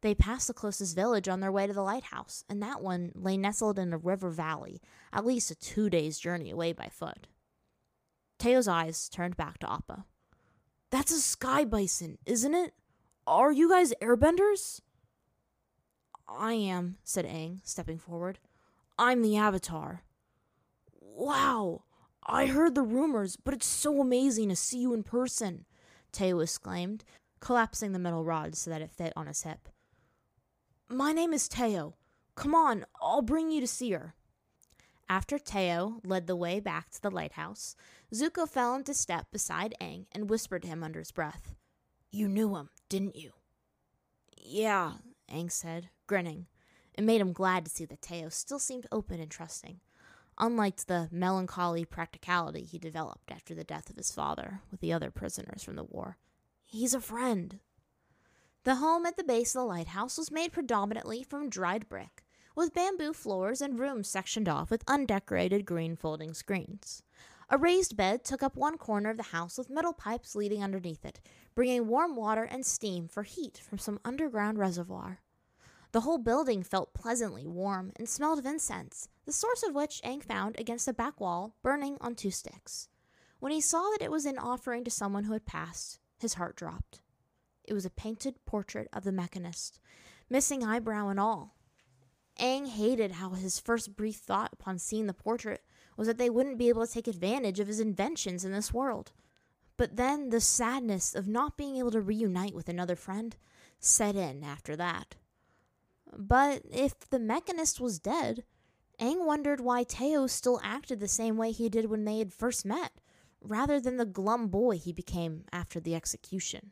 [0.01, 3.37] They passed the closest village on their way to the lighthouse, and that one lay
[3.37, 4.81] nestled in a river valley,
[5.13, 7.27] at least a two days' journey away by foot.
[8.37, 10.03] Teo's eyes turned back to Appa.
[10.89, 12.73] That's a sky bison, isn't it?
[13.25, 14.81] Are you guys airbenders?
[16.27, 18.39] I am, said Aang, stepping forward.
[18.97, 20.03] I'm the Avatar.
[20.99, 21.83] Wow,
[22.25, 25.65] I heard the rumors, but it's so amazing to see you in person,
[26.13, 27.03] Teo exclaimed,
[27.41, 29.67] collapsing the metal rod so that it fit on his hip.
[30.87, 31.95] My name is Teo.
[32.35, 34.13] Come on, I'll bring you to see her.
[35.09, 37.75] After Teo led the way back to the lighthouse,
[38.13, 41.55] Zuko fell into step beside Aang and whispered to him under his breath.
[42.11, 43.33] You knew him, didn't you?
[44.37, 44.93] Yeah,
[45.31, 46.47] Aang said, grinning.
[46.93, 49.79] It made him glad to see that Teo still seemed open and trusting,
[50.37, 55.11] unlike the melancholy practicality he developed after the death of his father with the other
[55.11, 56.17] prisoners from the war.
[56.65, 57.59] He's a friend.
[58.63, 62.23] The home at the base of the lighthouse was made predominantly from dried brick,
[62.55, 67.03] with bamboo floors and rooms sectioned off with undecorated green folding screens.
[67.49, 71.03] A raised bed took up one corner of the house with metal pipes leading underneath
[71.03, 71.19] it,
[71.55, 75.19] bringing warm water and steam for heat from some underground reservoir.
[75.93, 80.23] The whole building felt pleasantly warm and smelled of incense, the source of which Aang
[80.23, 82.89] found against the back wall, burning on two sticks.
[83.39, 86.55] When he saw that it was an offering to someone who had passed, his heart
[86.55, 87.03] dropped.
[87.63, 89.79] It was a painted portrait of the mechanist,
[90.31, 91.55] missing eyebrow and all.
[92.39, 95.63] Aang hated how his first brief thought upon seeing the portrait
[95.95, 99.11] was that they wouldn't be able to take advantage of his inventions in this world.
[99.77, 103.35] But then the sadness of not being able to reunite with another friend
[103.79, 105.13] set in after that.
[106.17, 108.43] But if the mechanist was dead,
[108.99, 112.65] Aang wondered why Teo still acted the same way he did when they had first
[112.65, 112.91] met,
[113.41, 116.71] rather than the glum boy he became after the execution.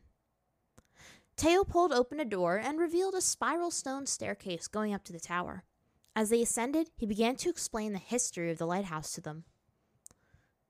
[1.35, 5.19] Teo pulled open a door and revealed a spiral stone staircase going up to the
[5.19, 5.63] tower.
[6.15, 9.45] As they ascended, he began to explain the history of the lighthouse to them.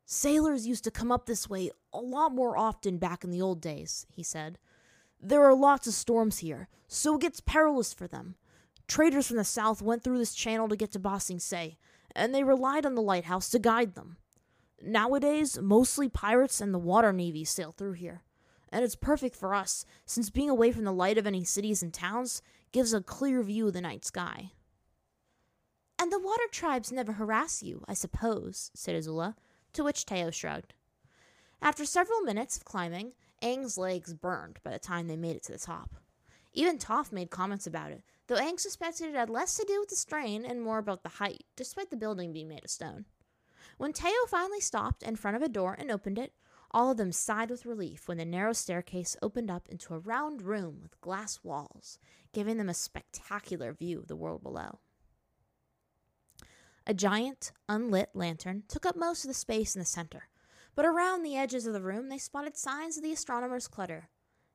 [0.06, 3.62] Sailors used to come up this way a lot more often back in the old
[3.62, 4.60] days, he said.
[5.20, 8.36] There are lots of storms here, so it gets perilous for them.
[8.92, 11.78] Traders from the south went through this channel to get to Ba Sing Se,
[12.14, 14.18] and they relied on the lighthouse to guide them.
[14.84, 18.24] Nowadays, mostly pirates and the water navy sail through here.
[18.70, 21.94] And it's perfect for us, since being away from the light of any cities and
[21.94, 22.42] towns
[22.74, 24.52] gives a clear view of the night sky.
[25.98, 29.36] And the water tribes never harass you, I suppose, said Azula,
[29.72, 30.74] to which Teo shrugged.
[31.62, 35.54] After several minutes of climbing, Aang's legs burned by the time they made it to
[35.54, 35.96] the top.
[36.54, 39.90] Even Toph made comments about it, though Aang suspected it had less to do with
[39.90, 43.04] the strain and more about the height, despite the building being made of stone.
[43.78, 46.32] When Teo finally stopped in front of a door and opened it,
[46.72, 50.44] all of them sighed with relief when the narrow staircase opened up into a round
[50.44, 52.00] room with glass walls,
[52.32, 54.80] giving them a spectacular view of the world below.
[56.88, 60.30] A giant, unlit lantern took up most of the space in the center,
[60.74, 64.08] but around the edges of the room they spotted signs of the astronomer's clutter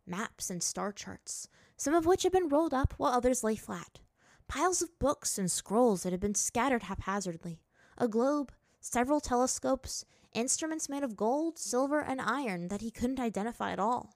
[0.07, 4.01] maps and star charts, some of which had been rolled up while others lay flat,
[4.49, 7.61] piles of books and scrolls that had been scattered haphazardly,
[7.99, 13.73] a globe, several telescopes, instruments made of gold, silver, and iron that he couldn't identify
[13.73, 14.15] at all,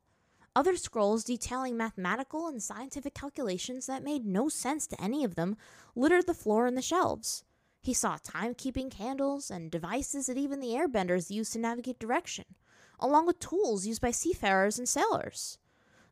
[0.57, 5.57] Other scrolls detailing mathematical and scientific calculations that made no sense to any of them
[5.95, 7.45] littered the floor and the shelves.
[7.81, 12.45] He saw timekeeping candles and devices that even the airbenders used to navigate direction,
[12.99, 15.59] along with tools used by seafarers and sailors.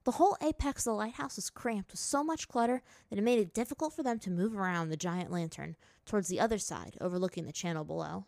[0.04, 3.38] The whole apex of the lighthouse was cramped with so much clutter that it made
[3.38, 7.44] it difficult for them to move around the giant lantern towards the other side, overlooking
[7.44, 8.24] the channel below.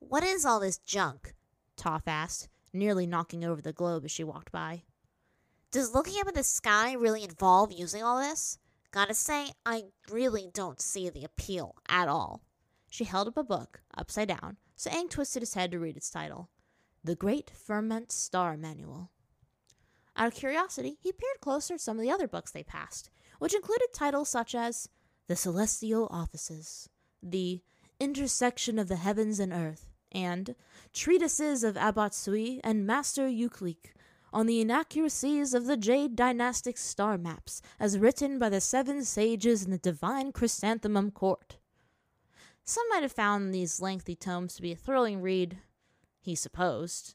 [0.00, 1.34] What is all this junk?
[1.76, 4.82] Toph asked, nearly knocking over the globe as she walked by.
[5.70, 8.58] Does looking up at the sky really involve using all this?
[8.90, 12.42] Gotta say, I really don't see the appeal at all.
[12.90, 16.10] She held up a book, upside down, so Aang twisted his head to read its
[16.10, 16.48] title
[17.02, 19.10] The Great Ferment Star Manual.
[20.16, 23.54] Out of curiosity, he peered closer at some of the other books they passed, which
[23.54, 24.88] included titles such as
[25.26, 26.88] The Celestial Offices,
[27.22, 27.62] The
[27.98, 30.54] Intersection of the Heavens and Earth, and
[30.92, 33.92] Treatises of Abbot Sui and Master Euclic
[34.32, 39.64] on the inaccuracies of the Jade dynastic star maps, as written by the seven sages
[39.64, 41.58] in the divine chrysanthemum court.
[42.64, 45.58] Some might have found these lengthy tomes to be a thrilling read,
[46.20, 47.14] he supposed.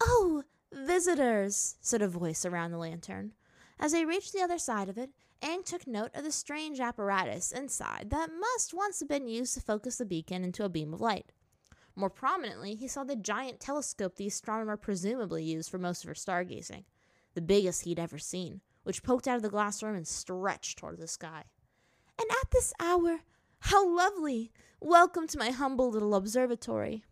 [0.00, 3.32] Oh, visitors, said a voice around the lantern.
[3.78, 5.10] As they reached the other side of it,
[5.42, 9.60] Aang took note of the strange apparatus inside that must once have been used to
[9.60, 11.32] focus the beacon into a beam of light.
[11.96, 16.14] More prominently, he saw the giant telescope the astronomer presumably used for most of her
[16.14, 16.84] stargazing,
[17.34, 20.98] the biggest he'd ever seen, which poked out of the glass room and stretched toward
[20.98, 21.44] the sky.
[22.18, 23.20] And at this hour,
[23.60, 24.52] how lovely!
[24.80, 27.04] Welcome to my humble little observatory.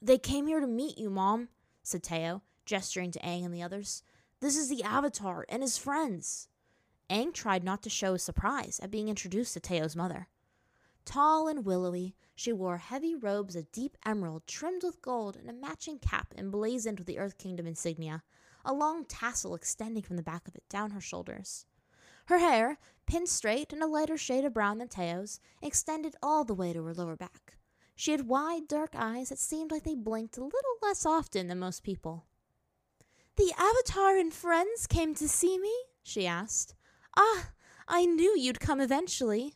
[0.00, 1.48] They came here to meet you, Mom,
[1.86, 4.02] said Teo, gesturing to Aang and the others.
[4.40, 6.48] This is the Avatar and his friends.
[7.08, 10.28] Aang tried not to show his surprise at being introduced to Teo's mother.
[11.04, 15.52] Tall and willowy, she wore heavy robes of deep emerald trimmed with gold and a
[15.52, 18.24] matching cap emblazoned with the Earth Kingdom insignia,
[18.64, 21.66] a long tassel extending from the back of it down her shoulders.
[22.26, 26.54] Her hair, pinned straight and a lighter shade of brown than Teo's, extended all the
[26.54, 27.55] way to her lower back.
[27.96, 31.58] She had wide, dark eyes that seemed like they blinked a little less often than
[31.58, 32.26] most people.
[33.36, 35.74] The Avatar and friends came to see me?
[36.02, 36.74] she asked.
[37.16, 37.50] Ah,
[37.88, 39.54] I knew you'd come eventually.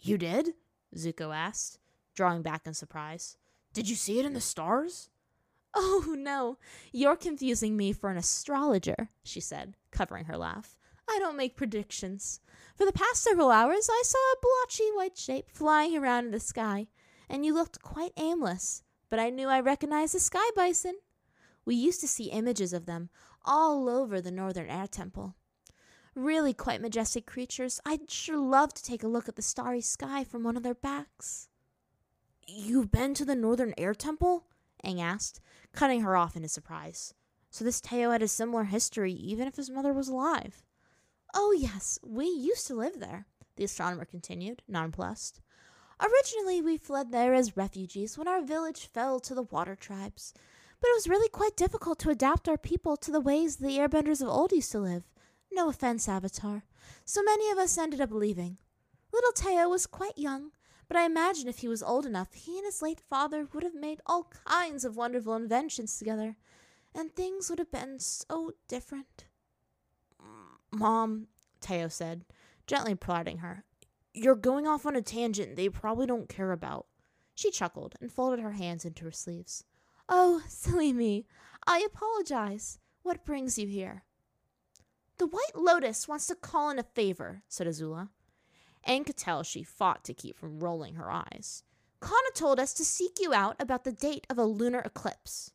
[0.00, 0.54] You did?
[0.96, 1.78] Zuko asked,
[2.14, 3.36] drawing back in surprise.
[3.74, 5.10] Did you see it in the stars?
[5.74, 6.58] Oh, no,
[6.92, 10.76] you're confusing me for an astrologer, she said, covering her laugh.
[11.08, 12.40] I don't make predictions.
[12.76, 16.40] For the past several hours, I saw a blotchy white shape flying around in the
[16.40, 16.88] sky,
[17.34, 20.94] and you looked quite aimless, but I knew I recognized the sky bison.
[21.64, 23.10] We used to see images of them
[23.44, 25.34] all over the northern air temple.
[26.14, 27.80] Really quite majestic creatures.
[27.84, 30.76] I'd sure love to take a look at the starry sky from one of their
[30.76, 31.48] backs.
[32.46, 34.44] You've been to the northern air temple?
[34.84, 35.40] Aang asked,
[35.72, 37.14] cutting her off in his surprise.
[37.50, 40.62] So this Teo had a similar history, even if his mother was alive.
[41.34, 45.40] Oh, yes, we used to live there, the astronomer continued, nonplussed.
[46.04, 50.34] Originally, we fled there as refugees when our village fell to the water tribes.
[50.80, 54.20] But it was really quite difficult to adapt our people to the ways the airbenders
[54.20, 55.04] of old used to live.
[55.50, 56.64] No offense, Avatar.
[57.06, 58.58] So many of us ended up leaving.
[59.12, 60.50] Little Teo was quite young,
[60.88, 63.74] but I imagine if he was old enough, he and his late father would have
[63.74, 66.36] made all kinds of wonderful inventions together,
[66.94, 69.24] and things would have been so different.
[70.70, 71.28] Mom,
[71.60, 72.24] Teo said,
[72.66, 73.64] gently prodding her,
[74.14, 76.86] you're going off on a tangent they probably don't care about.
[77.34, 79.64] She chuckled and folded her hands into her sleeves.
[80.08, 81.26] Oh, silly me.
[81.66, 82.78] I apologize.
[83.02, 84.04] What brings you here?
[85.18, 88.08] The White Lotus wants to call in a favor, said Azula.
[88.86, 91.64] Aang could tell she fought to keep from rolling her eyes.
[92.00, 95.52] Kanna told us to seek you out about the date of a lunar eclipse.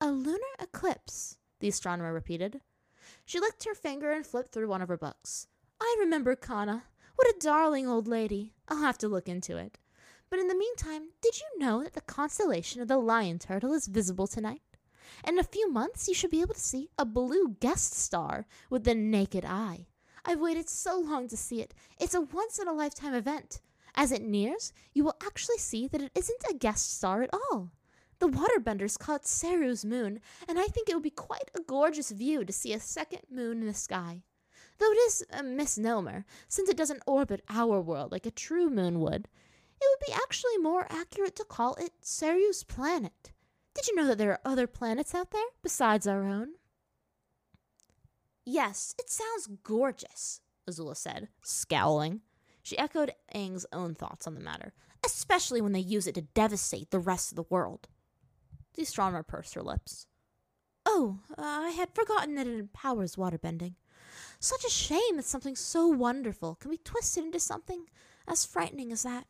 [0.00, 2.60] A lunar eclipse, the astronomer repeated.
[3.24, 5.46] She licked her finger and flipped through one of her books.
[5.80, 6.84] I remember Kanna.
[7.18, 8.52] What a darling old lady.
[8.68, 9.76] I'll have to look into it.
[10.30, 13.88] But in the meantime, did you know that the constellation of the lion turtle is
[13.88, 14.62] visible tonight?
[15.26, 18.84] In a few months, you should be able to see a blue guest star with
[18.84, 19.88] the naked eye.
[20.24, 21.74] I've waited so long to see it.
[21.98, 23.62] It's a once in a lifetime event.
[23.96, 27.72] As it nears, you will actually see that it isn't a guest star at all.
[28.20, 32.12] The waterbenders call it Seru's moon, and I think it would be quite a gorgeous
[32.12, 34.22] view to see a second moon in the sky.
[34.78, 39.00] Though it is a misnomer, since it doesn't orbit our world like a true moon
[39.00, 39.28] would,
[39.80, 43.32] it would be actually more accurate to call it Seru's planet.
[43.74, 46.54] Did you know that there are other planets out there besides our own?
[48.44, 52.22] Yes, it sounds gorgeous, Azula said, scowling.
[52.62, 54.72] She echoed Aang's own thoughts on the matter,
[55.04, 57.88] especially when they use it to devastate the rest of the world.
[58.74, 60.06] The astronomer pursed her lips.
[60.86, 63.74] Oh, I had forgotten that it empowers waterbending.
[64.40, 67.86] Such a shame that something so wonderful can be twisted into something
[68.26, 69.26] as frightening as that.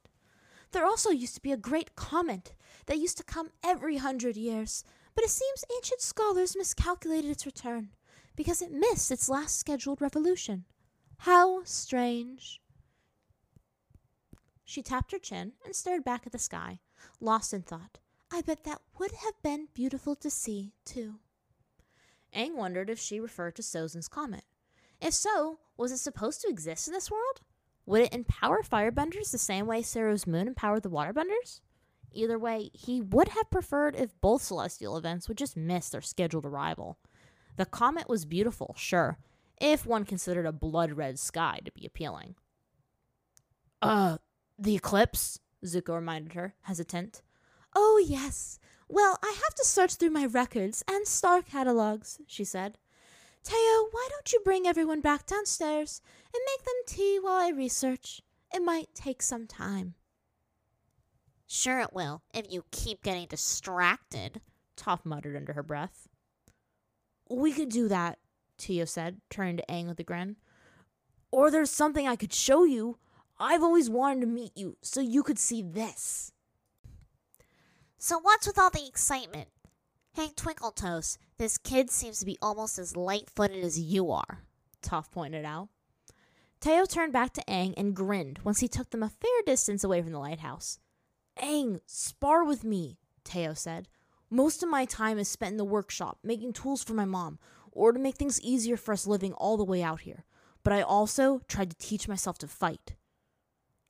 [0.72, 2.55] There also used to be a great comet
[2.86, 4.84] that used to come every hundred years,
[5.14, 7.91] but it seems ancient scholars miscalculated its return
[8.36, 10.64] because it missed its last scheduled revolution.
[11.18, 12.61] How strange.
[14.64, 16.80] She tapped her chin and stared back at the sky,
[17.20, 17.99] lost in thought.
[18.30, 21.14] I bet that would have been beautiful to see, too.
[22.34, 24.45] Aang wondered if she referred to Sozin's comet.
[25.01, 27.40] If so, was it supposed to exist in this world?
[27.86, 31.61] Would it empower firebenders the same way Seru's moon empowered the waterbenders?
[32.12, 36.44] Either way, he would have preferred if both celestial events would just miss their scheduled
[36.44, 36.99] arrival.
[37.57, 39.18] The comet was beautiful, sure,
[39.61, 42.34] if one considered a blood red sky to be appealing.
[43.80, 44.18] Uh,
[44.59, 45.40] the eclipse?
[45.64, 47.22] Zuko reminded her, hesitant.
[47.74, 48.59] Oh, yes.
[48.88, 52.78] Well, I have to search through my records and star catalogs, she said.
[53.45, 56.03] Teo, why don't you bring everyone back downstairs
[56.34, 58.20] and make them tea while I research?
[58.53, 59.95] It might take some time.
[61.47, 64.41] Sure it will, if you keep getting distracted,
[64.76, 66.09] Toph muttered under her breath.
[67.30, 68.18] We could do that,
[68.59, 70.36] Teo said, turning to Aang with a grin.
[71.30, 72.99] Or there's something I could show you.
[73.39, 76.32] I've always wanted to meet you so you could see this.
[77.99, 79.49] So what's with all the excitement?
[80.18, 84.42] Hey, Twinkletoes, this kid seems to be almost as light-footed as you are,
[84.82, 85.68] Toph pointed out.
[86.60, 90.02] Teo turned back to Aang and grinned once he took them a fair distance away
[90.02, 90.80] from the lighthouse.
[91.40, 93.86] Aang, spar with me, Teo said.
[94.28, 97.38] Most of my time is spent in the workshop making tools for my mom,
[97.70, 100.24] or to make things easier for us living all the way out here.
[100.64, 102.96] But I also tried to teach myself to fight.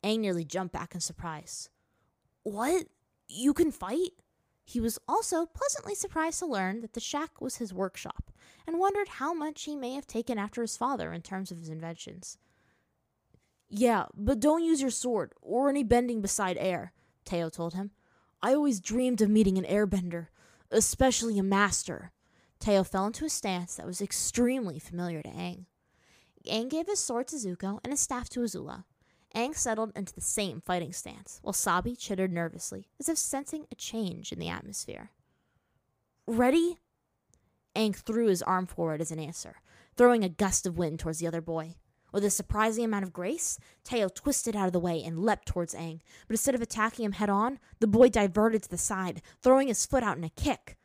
[0.04, 1.70] Aang nearly jumped back in surprise.
[2.42, 2.84] What?
[3.28, 4.10] You can fight?
[4.68, 8.30] He was also pleasantly surprised to learn that the shack was his workshop,
[8.66, 11.70] and wondered how much he may have taken after his father in terms of his
[11.70, 12.36] inventions.
[13.70, 16.92] Yeah, but don't use your sword, or any bending beside air,
[17.24, 17.92] Teo told him.
[18.42, 20.26] I always dreamed of meeting an airbender,
[20.70, 22.12] especially a master.
[22.60, 25.64] Teo fell into a stance that was extremely familiar to Aang.
[26.46, 28.84] Aang gave his sword to Zuko and his staff to Azula.
[29.38, 33.76] Aang settled into the same fighting stance, while Sabi chittered nervously, as if sensing a
[33.76, 35.12] change in the atmosphere.
[36.26, 36.78] Ready?
[37.76, 39.58] Aang threw his arm forward as an answer,
[39.96, 41.76] throwing a gust of wind towards the other boy.
[42.12, 45.72] With a surprising amount of grace, Teo twisted out of the way and leapt towards
[45.72, 49.68] Aang, but instead of attacking him head on, the boy diverted to the side, throwing
[49.68, 50.76] his foot out in a kick.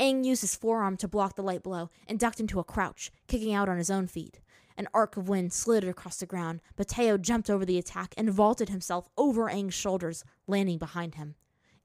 [0.00, 3.54] Aang used his forearm to block the light blow and ducked into a crouch, kicking
[3.54, 4.40] out on his own feet.
[4.76, 8.30] An arc of wind slid across the ground, but Teo jumped over the attack and
[8.30, 11.34] vaulted himself over Aang's shoulders, landing behind him.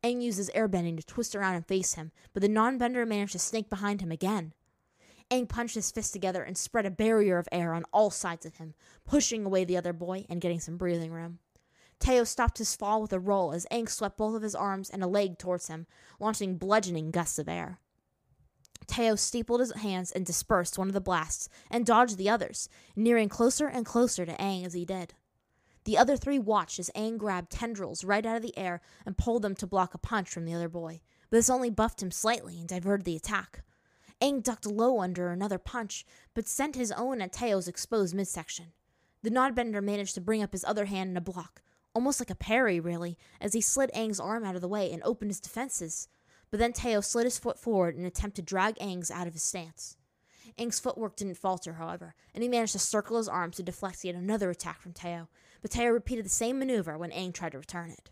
[0.04, 3.40] Aang used his airbending to twist around and face him, but the non-bender managed to
[3.40, 4.54] snake behind him again.
[5.30, 8.56] Aang punched his fists together and spread a barrier of air on all sides of
[8.56, 8.74] him,
[9.06, 11.40] pushing away the other boy and getting some breathing room.
[12.00, 15.04] Teo stopped his fall with a roll as Aang swept both of his arms and
[15.04, 15.88] a leg towards him,
[16.20, 17.80] launching bludgeoning gusts of air.
[18.86, 23.30] Teo steepled his hands and dispersed one of the blasts and dodged the others, nearing
[23.30, 25.14] closer and closer to Aang as he did.
[25.86, 29.42] The other three watched as Aang grabbed tendrils right out of the air and pulled
[29.42, 32.60] them to block a punch from the other boy, but this only buffed him slightly
[32.60, 33.64] and diverted the attack.
[34.22, 38.74] Aang ducked low under another punch, but sent his own at Teo's exposed midsection.
[39.24, 41.62] The non-bender managed to bring up his other hand in a block,
[41.94, 45.02] almost like a parry, really, as he slid Aang's arm out of the way and
[45.04, 46.08] opened his defenses.
[46.50, 49.34] But then Teo slid his foot forward in an attempt to drag Aang's out of
[49.34, 49.98] his stance.
[50.58, 54.16] Aang's footwork didn't falter, however, and he managed to circle his arms to deflect yet
[54.16, 55.28] another attack from Teo,
[55.62, 58.10] but Teo repeated the same maneuver when Aang tried to return it.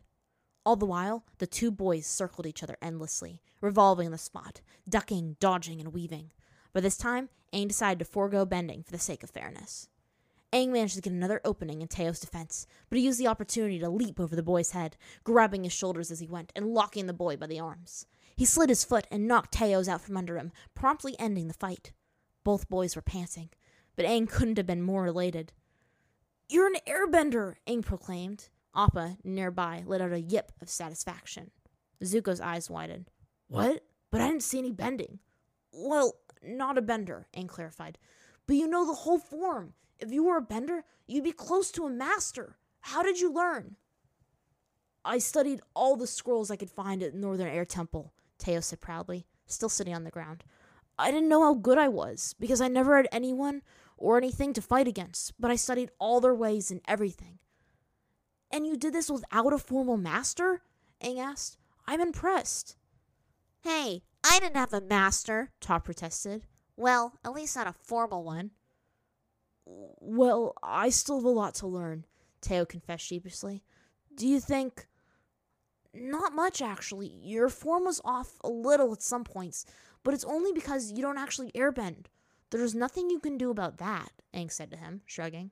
[0.65, 5.37] All the while, the two boys circled each other endlessly, revolving in the spot, ducking,
[5.39, 6.31] dodging, and weaving.
[6.73, 9.89] But this time, Aang decided to forego bending for the sake of fairness.
[10.51, 13.89] Aang managed to get another opening in Teo's defense, but he used the opportunity to
[13.89, 17.37] leap over the boy's head, grabbing his shoulders as he went and locking the boy
[17.37, 18.07] by the arms.
[18.35, 21.93] He slid his foot and knocked Teo's out from under him, promptly ending the fight.
[22.43, 23.49] Both boys were panting,
[23.95, 25.53] but Aang couldn't have been more elated.
[26.49, 28.49] You're an airbender, Aang proclaimed.
[28.75, 31.51] Appa, nearby, let out a yip of satisfaction.
[32.03, 33.09] Zuko's eyes widened.
[33.47, 33.83] What?
[34.11, 35.19] But I didn't see any bending.
[35.71, 37.97] Well, not a bender, Aang clarified.
[38.47, 39.73] But you know the whole form.
[39.99, 42.57] If you were a bender, you'd be close to a master.
[42.81, 43.77] How did you learn?
[45.03, 49.27] I studied all the scrolls I could find at Northern Air Temple, Teo said proudly,
[49.45, 50.43] still sitting on the ground.
[50.97, 53.61] I didn't know how good I was, because I never had anyone
[53.97, 57.39] or anything to fight against, but I studied all their ways and everything.
[58.51, 60.61] And you did this without a formal master?
[61.03, 61.57] Aang asked.
[61.87, 62.77] I'm impressed.
[63.61, 66.43] Hey, I didn't have a master, Toph protested.
[66.77, 68.51] Well, at least not a formal one.
[69.65, 72.05] Well, I still have a lot to learn,
[72.41, 73.63] Teo confessed sheepishly.
[74.13, 74.87] Do you think.
[75.95, 77.07] Not much, actually.
[77.23, 79.65] Your form was off a little at some points,
[80.03, 82.07] but it's only because you don't actually airbend.
[82.51, 85.51] There's nothing you can do about that, Aang said to him, shrugging.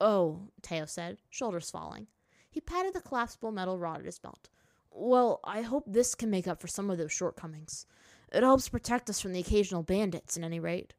[0.00, 2.06] Oh, Teo said, shoulders falling.
[2.50, 4.48] He patted the collapsible metal rod at his belt.
[4.90, 7.86] Well, I hope this can make up for some of those shortcomings.
[8.32, 10.94] It helps protect us from the occasional bandits, at any rate.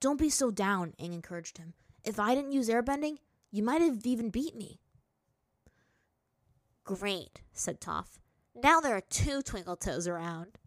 [0.00, 1.74] Don't be so down, Aang encouraged him.
[2.04, 3.16] If I didn't use airbending,
[3.50, 4.80] you might have even beat me.
[6.84, 8.18] Great, said Toph.
[8.54, 10.58] Now there are two Twinkle Toes around.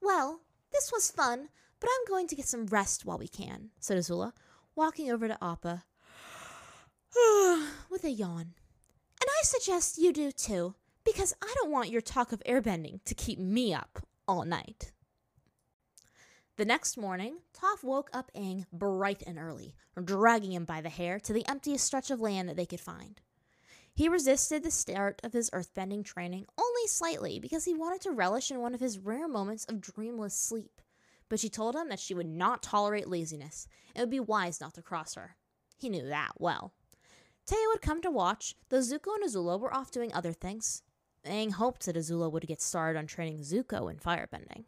[0.00, 0.40] Well,
[0.72, 1.48] this was fun,
[1.80, 4.32] but I'm going to get some rest while we can, said Azula,
[4.74, 5.84] walking over to Appa
[7.90, 8.54] with a yawn.
[9.20, 13.14] And I suggest you do too, because I don't want your talk of airbending to
[13.14, 14.92] keep me up all night.
[16.56, 21.20] The next morning, Toph woke up Aang bright and early, dragging him by the hair
[21.20, 23.20] to the emptiest stretch of land that they could find.
[23.98, 28.48] He resisted the start of his earthbending training only slightly because he wanted to relish
[28.48, 30.80] in one of his rare moments of dreamless sleep.
[31.28, 34.74] But she told him that she would not tolerate laziness and would be wise not
[34.74, 35.34] to cross her.
[35.76, 36.72] He knew that well.
[37.44, 40.84] Teo had come to watch, though Zuko and Azula were off doing other things.
[41.26, 44.66] Aang hoped that Azula would get started on training Zuko in firebending.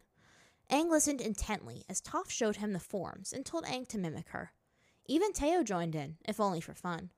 [0.73, 4.55] Aang listened intently as Toph showed him the forms and told Aang to mimic her.
[5.07, 7.11] Even Teo joined in, if only for fun.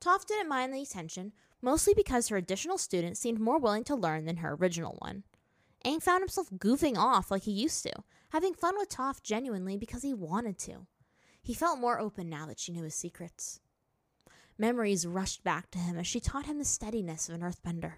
[0.00, 4.24] Toph didn't mind the attention, mostly because her additional student seemed more willing to learn
[4.24, 5.24] than her original one.
[5.84, 7.92] Aang found himself goofing off like he used to,
[8.30, 10.86] having fun with Toph genuinely because he wanted to.
[11.42, 13.60] He felt more open now that she knew his secrets.
[14.58, 17.94] Memories rushed back to him as she taught him the steadiness of an earthbender.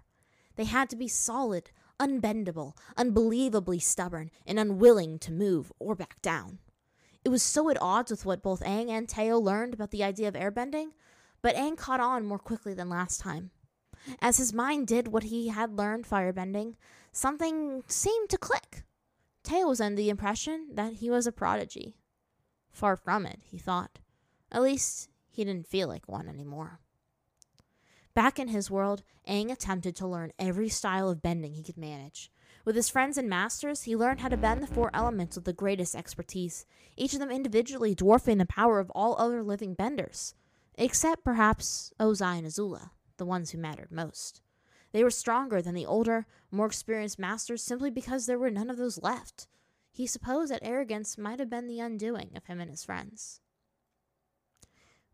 [0.57, 6.59] They had to be solid, unbendable, unbelievably stubborn, and unwilling to move or back down.
[7.25, 10.29] It was so at odds with what both Aang and Teo learned about the idea
[10.29, 10.93] of airbending,
[11.43, 13.51] but Aang caught on more quickly than last time.
[14.21, 16.77] As his mind did what he had learned firebending,
[17.13, 18.85] something seemed to click.
[19.43, 21.97] Teo was under the impression that he was a prodigy.
[22.71, 23.99] Far from it, he thought.
[24.53, 26.81] At least, he didn't feel like one anymore.
[28.15, 32.31] Back in his world, Aang attempted to learn every style of bending he could manage.
[32.65, 35.53] With his friends and masters, he learned how to bend the four elements with the
[35.53, 36.67] greatest expertise,
[36.97, 40.35] each of them individually dwarfing the power of all other living benders,
[40.77, 44.41] except perhaps Ozai and Azula, the ones who mattered most.
[44.93, 48.77] They were stronger than the older, more experienced masters simply because there were none of
[48.77, 49.47] those left.
[49.93, 53.41] He supposed that arrogance might have been the undoing of him and his friends.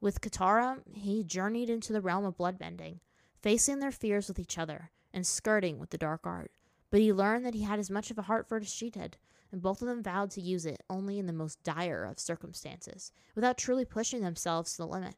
[0.01, 3.01] With Katara, he journeyed into the realm of bloodbending,
[3.43, 6.53] facing their fears with each other and skirting with the dark art.
[6.91, 8.91] But he learned that he had as much of a heart for it as she
[8.91, 9.17] did,
[9.51, 13.13] and both of them vowed to use it only in the most dire of circumstances,
[13.35, 15.17] without truly pushing themselves to the limit.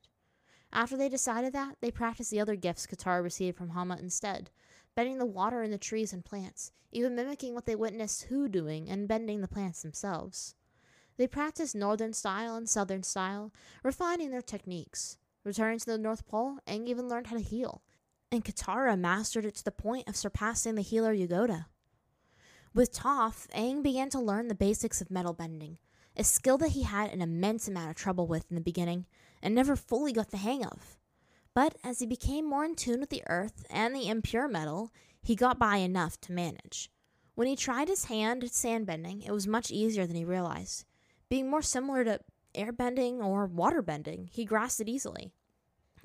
[0.72, 4.50] After they decided that, they practiced the other gifts Katara received from Hama instead,
[4.94, 8.88] bending the water in the trees and plants, even mimicking what they witnessed Huu doing
[8.88, 10.54] and bending the plants themselves.
[11.16, 13.52] They practiced northern style and southern style,
[13.82, 15.16] refining their techniques.
[15.44, 17.82] Returning to the North Pole, Aang even learned how to heal,
[18.30, 21.66] and Katara mastered it to the point of surpassing the healer Yagoda.
[22.74, 25.78] With Toph, Aang began to learn the basics of metal bending,
[26.16, 29.06] a skill that he had an immense amount of trouble with in the beginning
[29.42, 30.98] and never fully got the hang of.
[31.54, 35.34] But as he became more in tune with the earth and the impure metal, he
[35.34, 36.90] got by enough to manage.
[37.34, 40.84] When he tried his hand at sandbending, it was much easier than he realized.
[41.28, 42.20] Being more similar to
[42.54, 45.32] airbending or waterbending, he grasped it easily.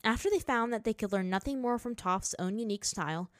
[0.04, 3.32] After they found that they could learn nothing more from Toph's own unique style,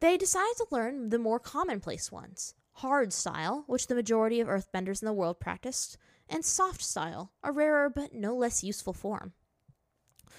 [0.00, 5.02] they decided to learn the more commonplace ones hard style, which the majority of earthbenders
[5.02, 5.98] in the world practiced,
[6.28, 9.32] and soft style, a rarer but no less useful form.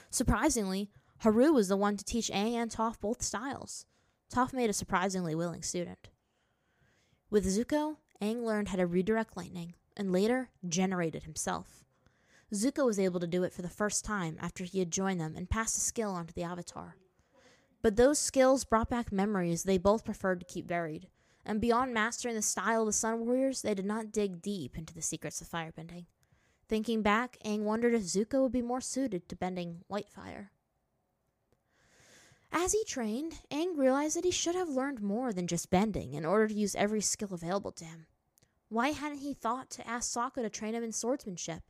[0.09, 3.85] Surprisingly, Haru was the one to teach Aang and Toph both styles.
[4.33, 6.09] Toph made a surprisingly willing student.
[7.29, 11.83] With Zuko, Aang learned how to redirect lightning, and later generated himself.
[12.53, 15.35] Zuko was able to do it for the first time after he had joined them
[15.35, 16.95] and passed a skill onto the Avatar.
[17.81, 21.07] But those skills brought back memories they both preferred to keep buried,
[21.49, 24.93] and beyond mastering the style of the Sun Warriors, they did not dig deep into
[24.93, 26.05] the secrets of firebending.
[26.67, 30.51] Thinking back, Aang wondered if Zuko would be more suited to bending white fire.
[32.51, 36.23] As he trained, Aang realized that he should have learned more than just bending in
[36.23, 38.05] order to use every skill available to him.
[38.69, 41.63] Why hadn't he thought to ask Sokka to train him in swordsmanship?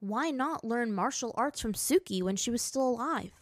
[0.00, 3.34] Why not learn martial arts from Suki when she was still alive?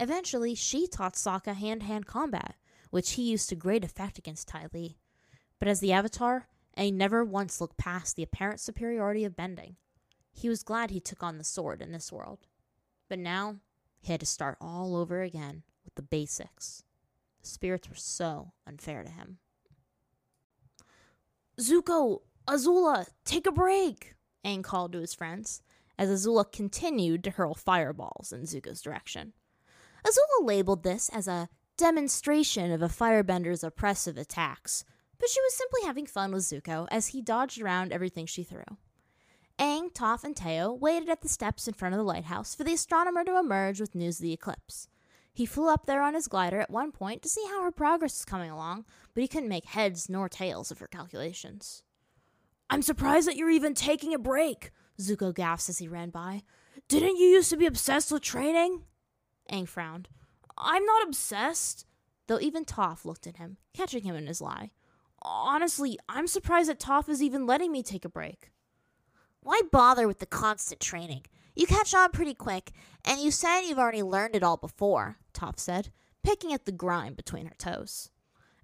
[0.00, 2.56] Eventually, she taught Sokka hand to hand combat,
[2.90, 4.98] which he used to great effect against Ty Lee.
[5.64, 6.46] But as the Avatar,
[6.76, 9.76] Aang never once looked past the apparent superiority of bending.
[10.30, 12.40] He was glad he took on the sword in this world.
[13.08, 13.60] But now
[14.02, 16.84] he had to start all over again with the basics.
[17.40, 19.38] The spirits were so unfair to him.
[21.58, 25.62] Zuko, Azula, take a break, Aang called to his friends,
[25.98, 29.32] as Azula continued to hurl fireballs in Zuko's direction.
[30.06, 31.48] Azula labeled this as a
[31.78, 34.84] demonstration of a firebender's oppressive attacks,
[35.18, 38.64] but she was simply having fun with Zuko as he dodged around everything she threw.
[39.58, 42.72] Aang, Toph, and Teo waited at the steps in front of the lighthouse for the
[42.72, 44.88] astronomer to emerge with news of the eclipse.
[45.32, 48.12] He flew up there on his glider at one point to see how her progress
[48.12, 51.82] was coming along, but he couldn't make heads nor tails of her calculations.
[52.70, 56.42] I'm surprised that you're even taking a break, Zuko gasped as he ran by.
[56.88, 58.82] Didn't you used to be obsessed with training?
[59.50, 60.08] Aang frowned.
[60.56, 61.84] I'm not obsessed,
[62.26, 64.70] though even Toph looked at him, catching him in his lie.
[65.24, 68.50] Honestly, I'm surprised that Toph is even letting me take a break.
[69.40, 71.22] Why bother with the constant training?
[71.54, 72.72] You catch on pretty quick,
[73.04, 75.90] and you said you've already learned it all before, Toph said,
[76.22, 78.10] picking at the grime between her toes.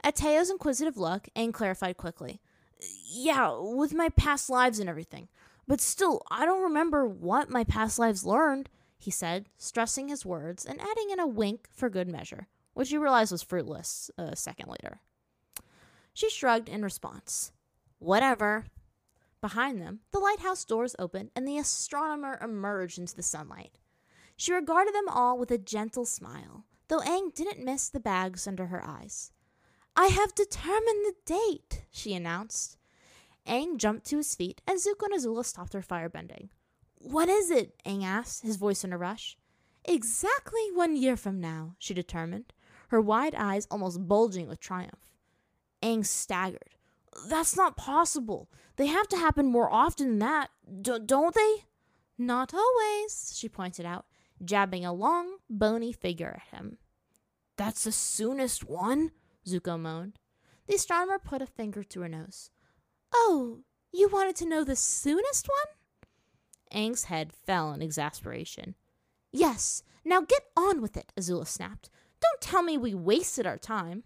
[0.03, 2.41] At Teo's inquisitive look, Aang clarified quickly.
[3.13, 5.29] Yeah, with my past lives and everything.
[5.69, 10.65] But still, I don't remember what my past lives learned, he said, stressing his words
[10.65, 14.37] and adding in a wink for good measure, which he realized was fruitless uh, a
[14.37, 15.01] second later.
[16.21, 17.51] She shrugged in response.
[17.99, 18.67] Whatever.
[19.41, 23.79] Behind them, the lighthouse doors opened and the astronomer emerged into the sunlight.
[24.37, 28.67] She regarded them all with a gentle smile, though Aang didn't miss the bags under
[28.67, 29.33] her eyes.
[29.97, 32.77] I have determined the date, she announced.
[33.47, 36.51] Aang jumped to his feet, and Zuko and Azula stopped their firebending.
[36.97, 37.83] What is it?
[37.87, 39.39] Aang asked, his voice in a rush.
[39.87, 42.53] Exactly one year from now, she determined,
[42.89, 45.10] her wide eyes almost bulging with triumph.
[45.83, 46.77] Aang staggered.
[47.29, 48.49] That's not possible.
[48.77, 50.51] They have to happen more often than that,
[50.83, 51.65] D- don't they?
[52.17, 54.07] Not always, she pointed out,
[54.45, 56.79] jabbing a long, bony figure at him.
[57.57, 59.11] That's the soonest one,
[59.47, 60.19] Zuko moaned.
[60.67, 62.51] The astronomer put a finger to her nose.
[63.13, 63.61] Oh,
[63.93, 66.83] you wanted to know the soonest one?
[66.83, 68.77] Aang's head fell in exasperation.
[69.33, 71.91] Yes, now get on with it, Azula snapped.
[72.21, 74.05] Don't tell me we wasted our time.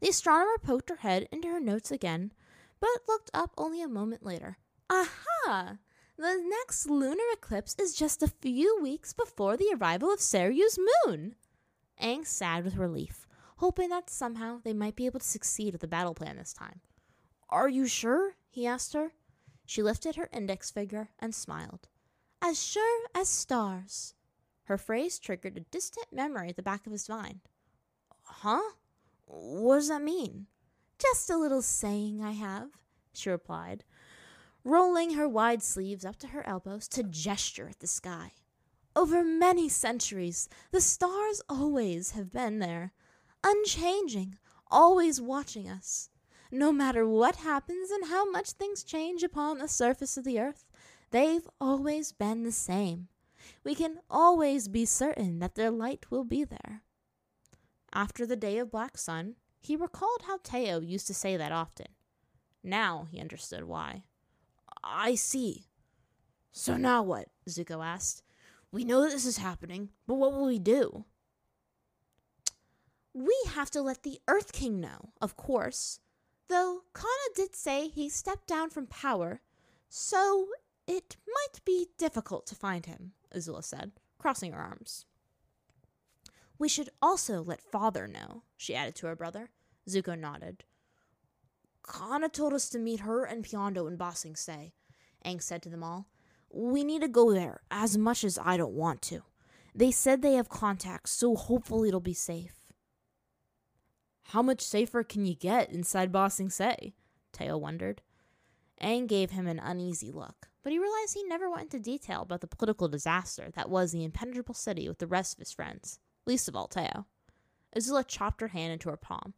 [0.00, 2.32] The astronomer poked her head into her notes again,
[2.80, 4.58] but looked up only a moment later.
[4.88, 5.78] Aha!
[6.16, 11.36] The next lunar eclipse is just a few weeks before the arrival of Saryu's moon.
[12.00, 13.26] Aang sighed with relief,
[13.56, 16.80] hoping that somehow they might be able to succeed with the battle plan this time.
[17.48, 18.34] Are you sure?
[18.48, 19.12] he asked her.
[19.66, 21.88] She lifted her index finger and smiled.
[22.40, 24.14] As sure as stars.
[24.64, 27.40] Her phrase triggered a distant memory at the back of his mind.
[28.22, 28.72] Huh?
[29.30, 30.46] What does that mean?
[30.98, 32.70] Just a little saying I have,
[33.12, 33.84] she replied,
[34.64, 38.32] rolling her wide sleeves up to her elbows to gesture at the sky.
[38.96, 42.92] Over many centuries, the stars always have been there,
[43.44, 44.38] unchanging,
[44.70, 46.08] always watching us.
[46.50, 50.64] No matter what happens and how much things change upon the surface of the earth,
[51.10, 53.08] they've always been the same.
[53.62, 56.82] We can always be certain that their light will be there.
[57.92, 61.86] After the day of Black Sun, he recalled how Teo used to say that often.
[62.62, 64.04] Now he understood why.
[64.82, 65.66] I see.
[66.52, 67.28] So now what?
[67.48, 68.22] Zuko asked.
[68.70, 71.04] We know that this is happening, but what will we do?
[73.14, 76.00] We have to let the Earth King know, of course.
[76.48, 79.40] Though Kanna did say he stepped down from power,
[79.88, 80.48] so
[80.86, 85.06] it might be difficult to find him, Azula said, crossing her arms.
[86.58, 89.50] We should also let father know, she added to her brother.
[89.88, 90.64] Zuko nodded.
[91.86, 94.74] Kanna told us to meet her and Piandao in Ba Sing Se,
[95.24, 96.08] Aang said to them all.
[96.52, 99.22] We need to go there, as much as I don't want to.
[99.74, 102.54] They said they have contacts, so hopefully it'll be safe.
[104.30, 106.94] How much safer can you get inside Ba Sing Se?
[107.32, 108.02] Teo wondered.
[108.82, 112.40] Aang gave him an uneasy look, but he realized he never went into detail about
[112.40, 116.48] the political disaster that was the impenetrable city with the rest of his friends least
[116.48, 117.06] of all Teo.
[117.76, 119.34] Azula chopped her hand into her palm.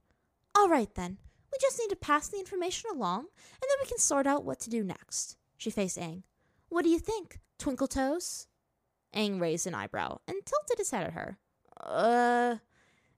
[0.54, 1.18] All right, then.
[1.52, 4.60] We just need to pass the information along, and then we can sort out what
[4.60, 5.36] to do next.
[5.56, 6.22] She faced Aang.
[6.68, 8.46] What do you think, Twinkle Toes?
[9.14, 11.38] Aang raised an eyebrow and tilted his head at her.
[11.80, 12.56] Uh,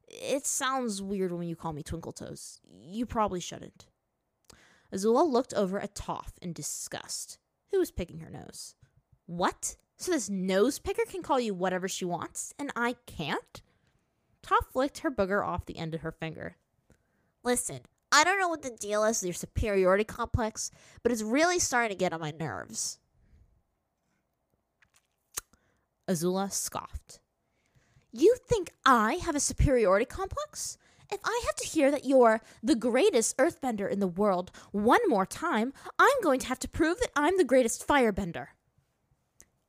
[0.08, 2.60] it sounds weird when you call me Twinkle Toes.
[2.70, 3.86] You probably shouldn't.
[4.94, 7.38] Azula looked over at Toph in disgust,
[7.70, 8.74] who was picking her nose.
[9.26, 9.76] What?
[10.02, 13.62] So this nose picker can call you whatever she wants, and I can't?
[14.44, 16.56] Toph flicked her booger off the end of her finger.
[17.44, 20.72] Listen, I don't know what the deal is with your superiority complex,
[21.04, 22.98] but it's really starting to get on my nerves.
[26.08, 27.20] Azula scoffed.
[28.10, 30.78] You think I have a superiority complex?
[31.12, 35.26] If I have to hear that you're the greatest earthbender in the world one more
[35.26, 38.48] time, I'm going to have to prove that I'm the greatest firebender.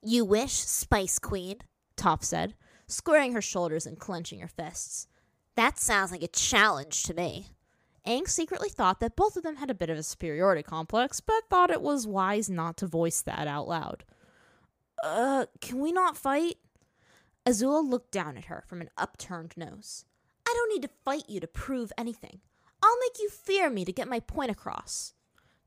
[0.05, 1.59] You wish, Spice Queen,
[1.95, 2.55] Toph said,
[2.87, 5.07] squaring her shoulders and clenching her fists.
[5.55, 7.47] That sounds like a challenge to me.
[8.05, 11.47] Aang secretly thought that both of them had a bit of a superiority complex, but
[11.49, 14.03] thought it was wise not to voice that out loud.
[15.01, 16.57] Uh, can we not fight?
[17.45, 20.03] Azula looked down at her from an upturned nose.
[20.45, 22.41] I don't need to fight you to prove anything.
[22.81, 25.13] I'll make you fear me to get my point across.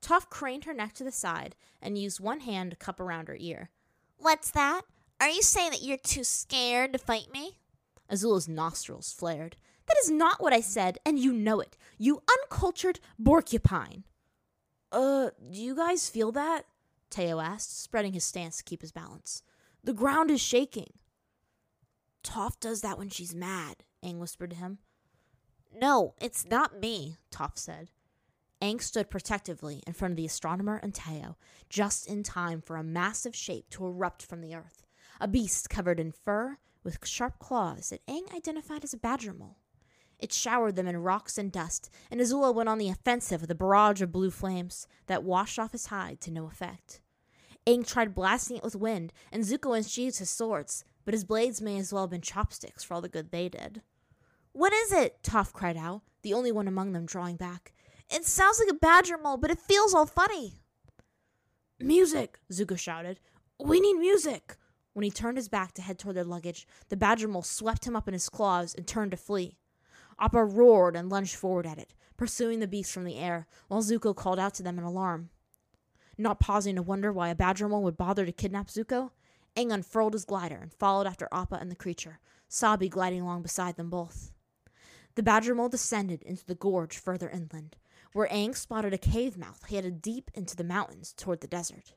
[0.02, 3.36] Toph craned her neck to the side and used one hand to cup around her
[3.40, 3.70] ear.
[4.18, 4.82] What's that?
[5.20, 7.58] Are you saying that you're too scared to fight me?
[8.10, 9.56] Azula's nostrils flared.
[9.86, 11.76] That is not what I said, and you know it.
[11.98, 14.04] You uncultured porcupine.
[14.90, 16.64] Uh, do you guys feel that?
[17.10, 19.42] Teo asked, spreading his stance to keep his balance.
[19.84, 20.92] The ground is shaking.
[22.24, 24.78] Toph does that when she's mad, Aang whispered to him.
[25.74, 27.90] No, it's not me, Toph said.
[28.62, 31.36] Aang stood protectively in front of the astronomer and Teo,
[31.68, 34.86] just in time for a massive shape to erupt from the earth.
[35.20, 39.58] A beast covered in fur with sharp claws that Aang identified as a badger mole.
[40.18, 43.54] It showered them in rocks and dust, and Azula went on the offensive with a
[43.54, 47.00] barrage of blue flames that washed off his hide to no effect.
[47.66, 51.76] Aang tried blasting it with wind, and Zuko unsheathed his swords, but his blades may
[51.76, 53.82] as well have been chopsticks for all the good they did.
[54.52, 55.22] What is it?
[55.22, 57.74] Toph cried out, the only one among them drawing back.
[58.10, 60.54] It sounds like a badger mole, but it feels all funny.
[61.78, 62.38] Music!
[62.50, 63.20] Zuko shouted.
[63.62, 64.56] We need music!
[64.92, 67.96] When he turned his back to head toward their luggage, the badger mole swept him
[67.96, 69.58] up in his claws and turned to flee.
[70.18, 74.16] Appa roared and lunged forward at it, pursuing the beast from the air, while Zuko
[74.16, 75.28] called out to them in alarm.
[76.16, 79.10] Not pausing to wonder why a badger mole would bother to kidnap Zuko,
[79.56, 83.76] Aang unfurled his glider and followed after Appa and the creature, Sabi gliding along beside
[83.76, 84.32] them both.
[85.14, 87.76] The badger mole descended into the gorge further inland,
[88.16, 91.92] where Aang spotted a cave mouth headed deep into the mountains toward the desert.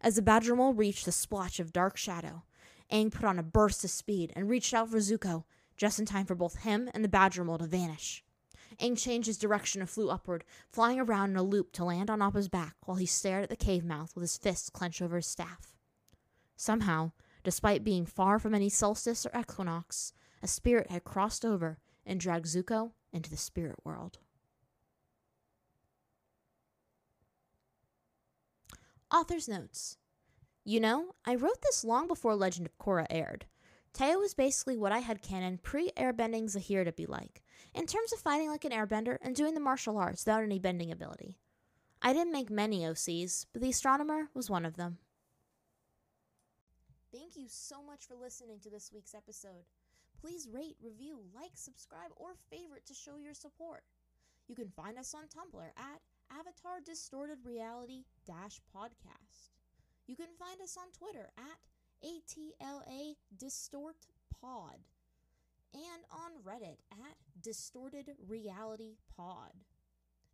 [0.00, 2.44] As the badger mole reached the splotch of dark shadow,
[2.92, 5.42] Aang put on a burst of speed and reached out for Zuko,
[5.76, 8.22] just in time for both him and the badger mole to vanish.
[8.80, 12.22] Aang changed his direction and flew upward, flying around in a loop to land on
[12.22, 15.26] Appa's back while he stared at the cave mouth with his fists clenched over his
[15.26, 15.74] staff.
[16.56, 17.10] Somehow,
[17.42, 22.46] despite being far from any solstice or equinox, a spirit had crossed over and dragged
[22.46, 24.20] Zuko into the spirit world.
[29.10, 29.96] Author's Notes
[30.64, 33.46] You know, I wrote this long before Legend of Korra aired.
[33.94, 37.42] Teo was basically what I had canon pre airbending Zahir to be like,
[37.74, 40.92] in terms of fighting like an airbender and doing the martial arts without any bending
[40.92, 41.38] ability.
[42.02, 44.98] I didn't make many OCs, but the astronomer was one of them.
[47.10, 49.64] Thank you so much for listening to this week's episode.
[50.20, 53.84] Please rate, review, like, subscribe, or favorite to show your support.
[54.48, 59.50] You can find us on Tumblr at Avatar Distorted Reality Dash Podcast.
[60.06, 61.58] You can find us on Twitter at
[62.02, 63.96] ATLA Distort
[64.40, 64.78] Pod
[65.74, 69.52] and on Reddit at Distorted Reality Pod.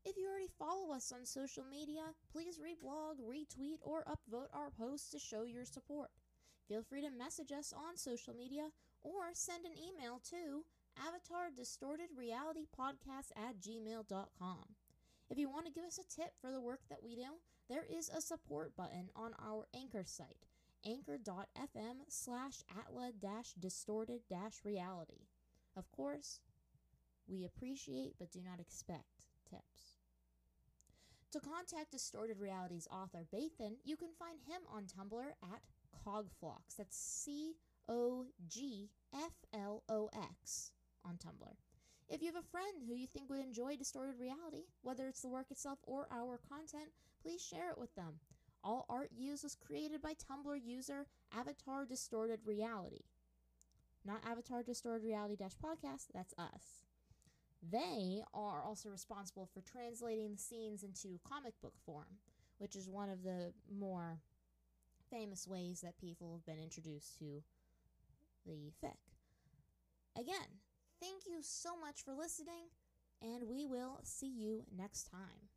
[0.04, 5.10] If you already follow us on social media, please reblog, retweet, or upvote our posts
[5.10, 6.10] to show your support.
[6.68, 8.68] Feel free to message us on social media
[9.02, 10.64] or send an email to
[10.98, 14.64] avatar distorted reality podcast at gmail.com.
[15.30, 17.84] If you want to give us a tip for the work that we do, there
[17.90, 20.46] is a support button on our anchor site,
[20.86, 23.12] anchor.fm slash atla
[23.58, 24.20] distorted
[24.64, 25.26] reality.
[25.76, 26.40] Of course,
[27.26, 29.96] we appreciate but do not expect tips.
[31.32, 35.62] To contact Distorted Reality's author, Bathan, you can find him on Tumblr at
[36.06, 36.76] Cogflox.
[36.78, 37.54] That's C
[37.88, 40.70] O G F L O X
[41.04, 41.56] on Tumblr.
[42.08, 45.28] If you have a friend who you think would enjoy Distorted Reality, whether it's the
[45.28, 46.90] work itself or our content,
[47.22, 48.20] please share it with them.
[48.62, 53.04] All art used was created by Tumblr user Avatar Distorted Reality.
[54.04, 56.84] Not Avatar Distorted Reality Podcast, that's us.
[57.70, 62.18] They are also responsible for translating the scenes into comic book form,
[62.58, 64.18] which is one of the more
[65.10, 67.42] famous ways that people have been introduced to
[68.44, 68.96] the fic.
[70.18, 70.60] Again,
[71.00, 72.70] thank you so much for listening,
[73.22, 75.53] and we will see you next time.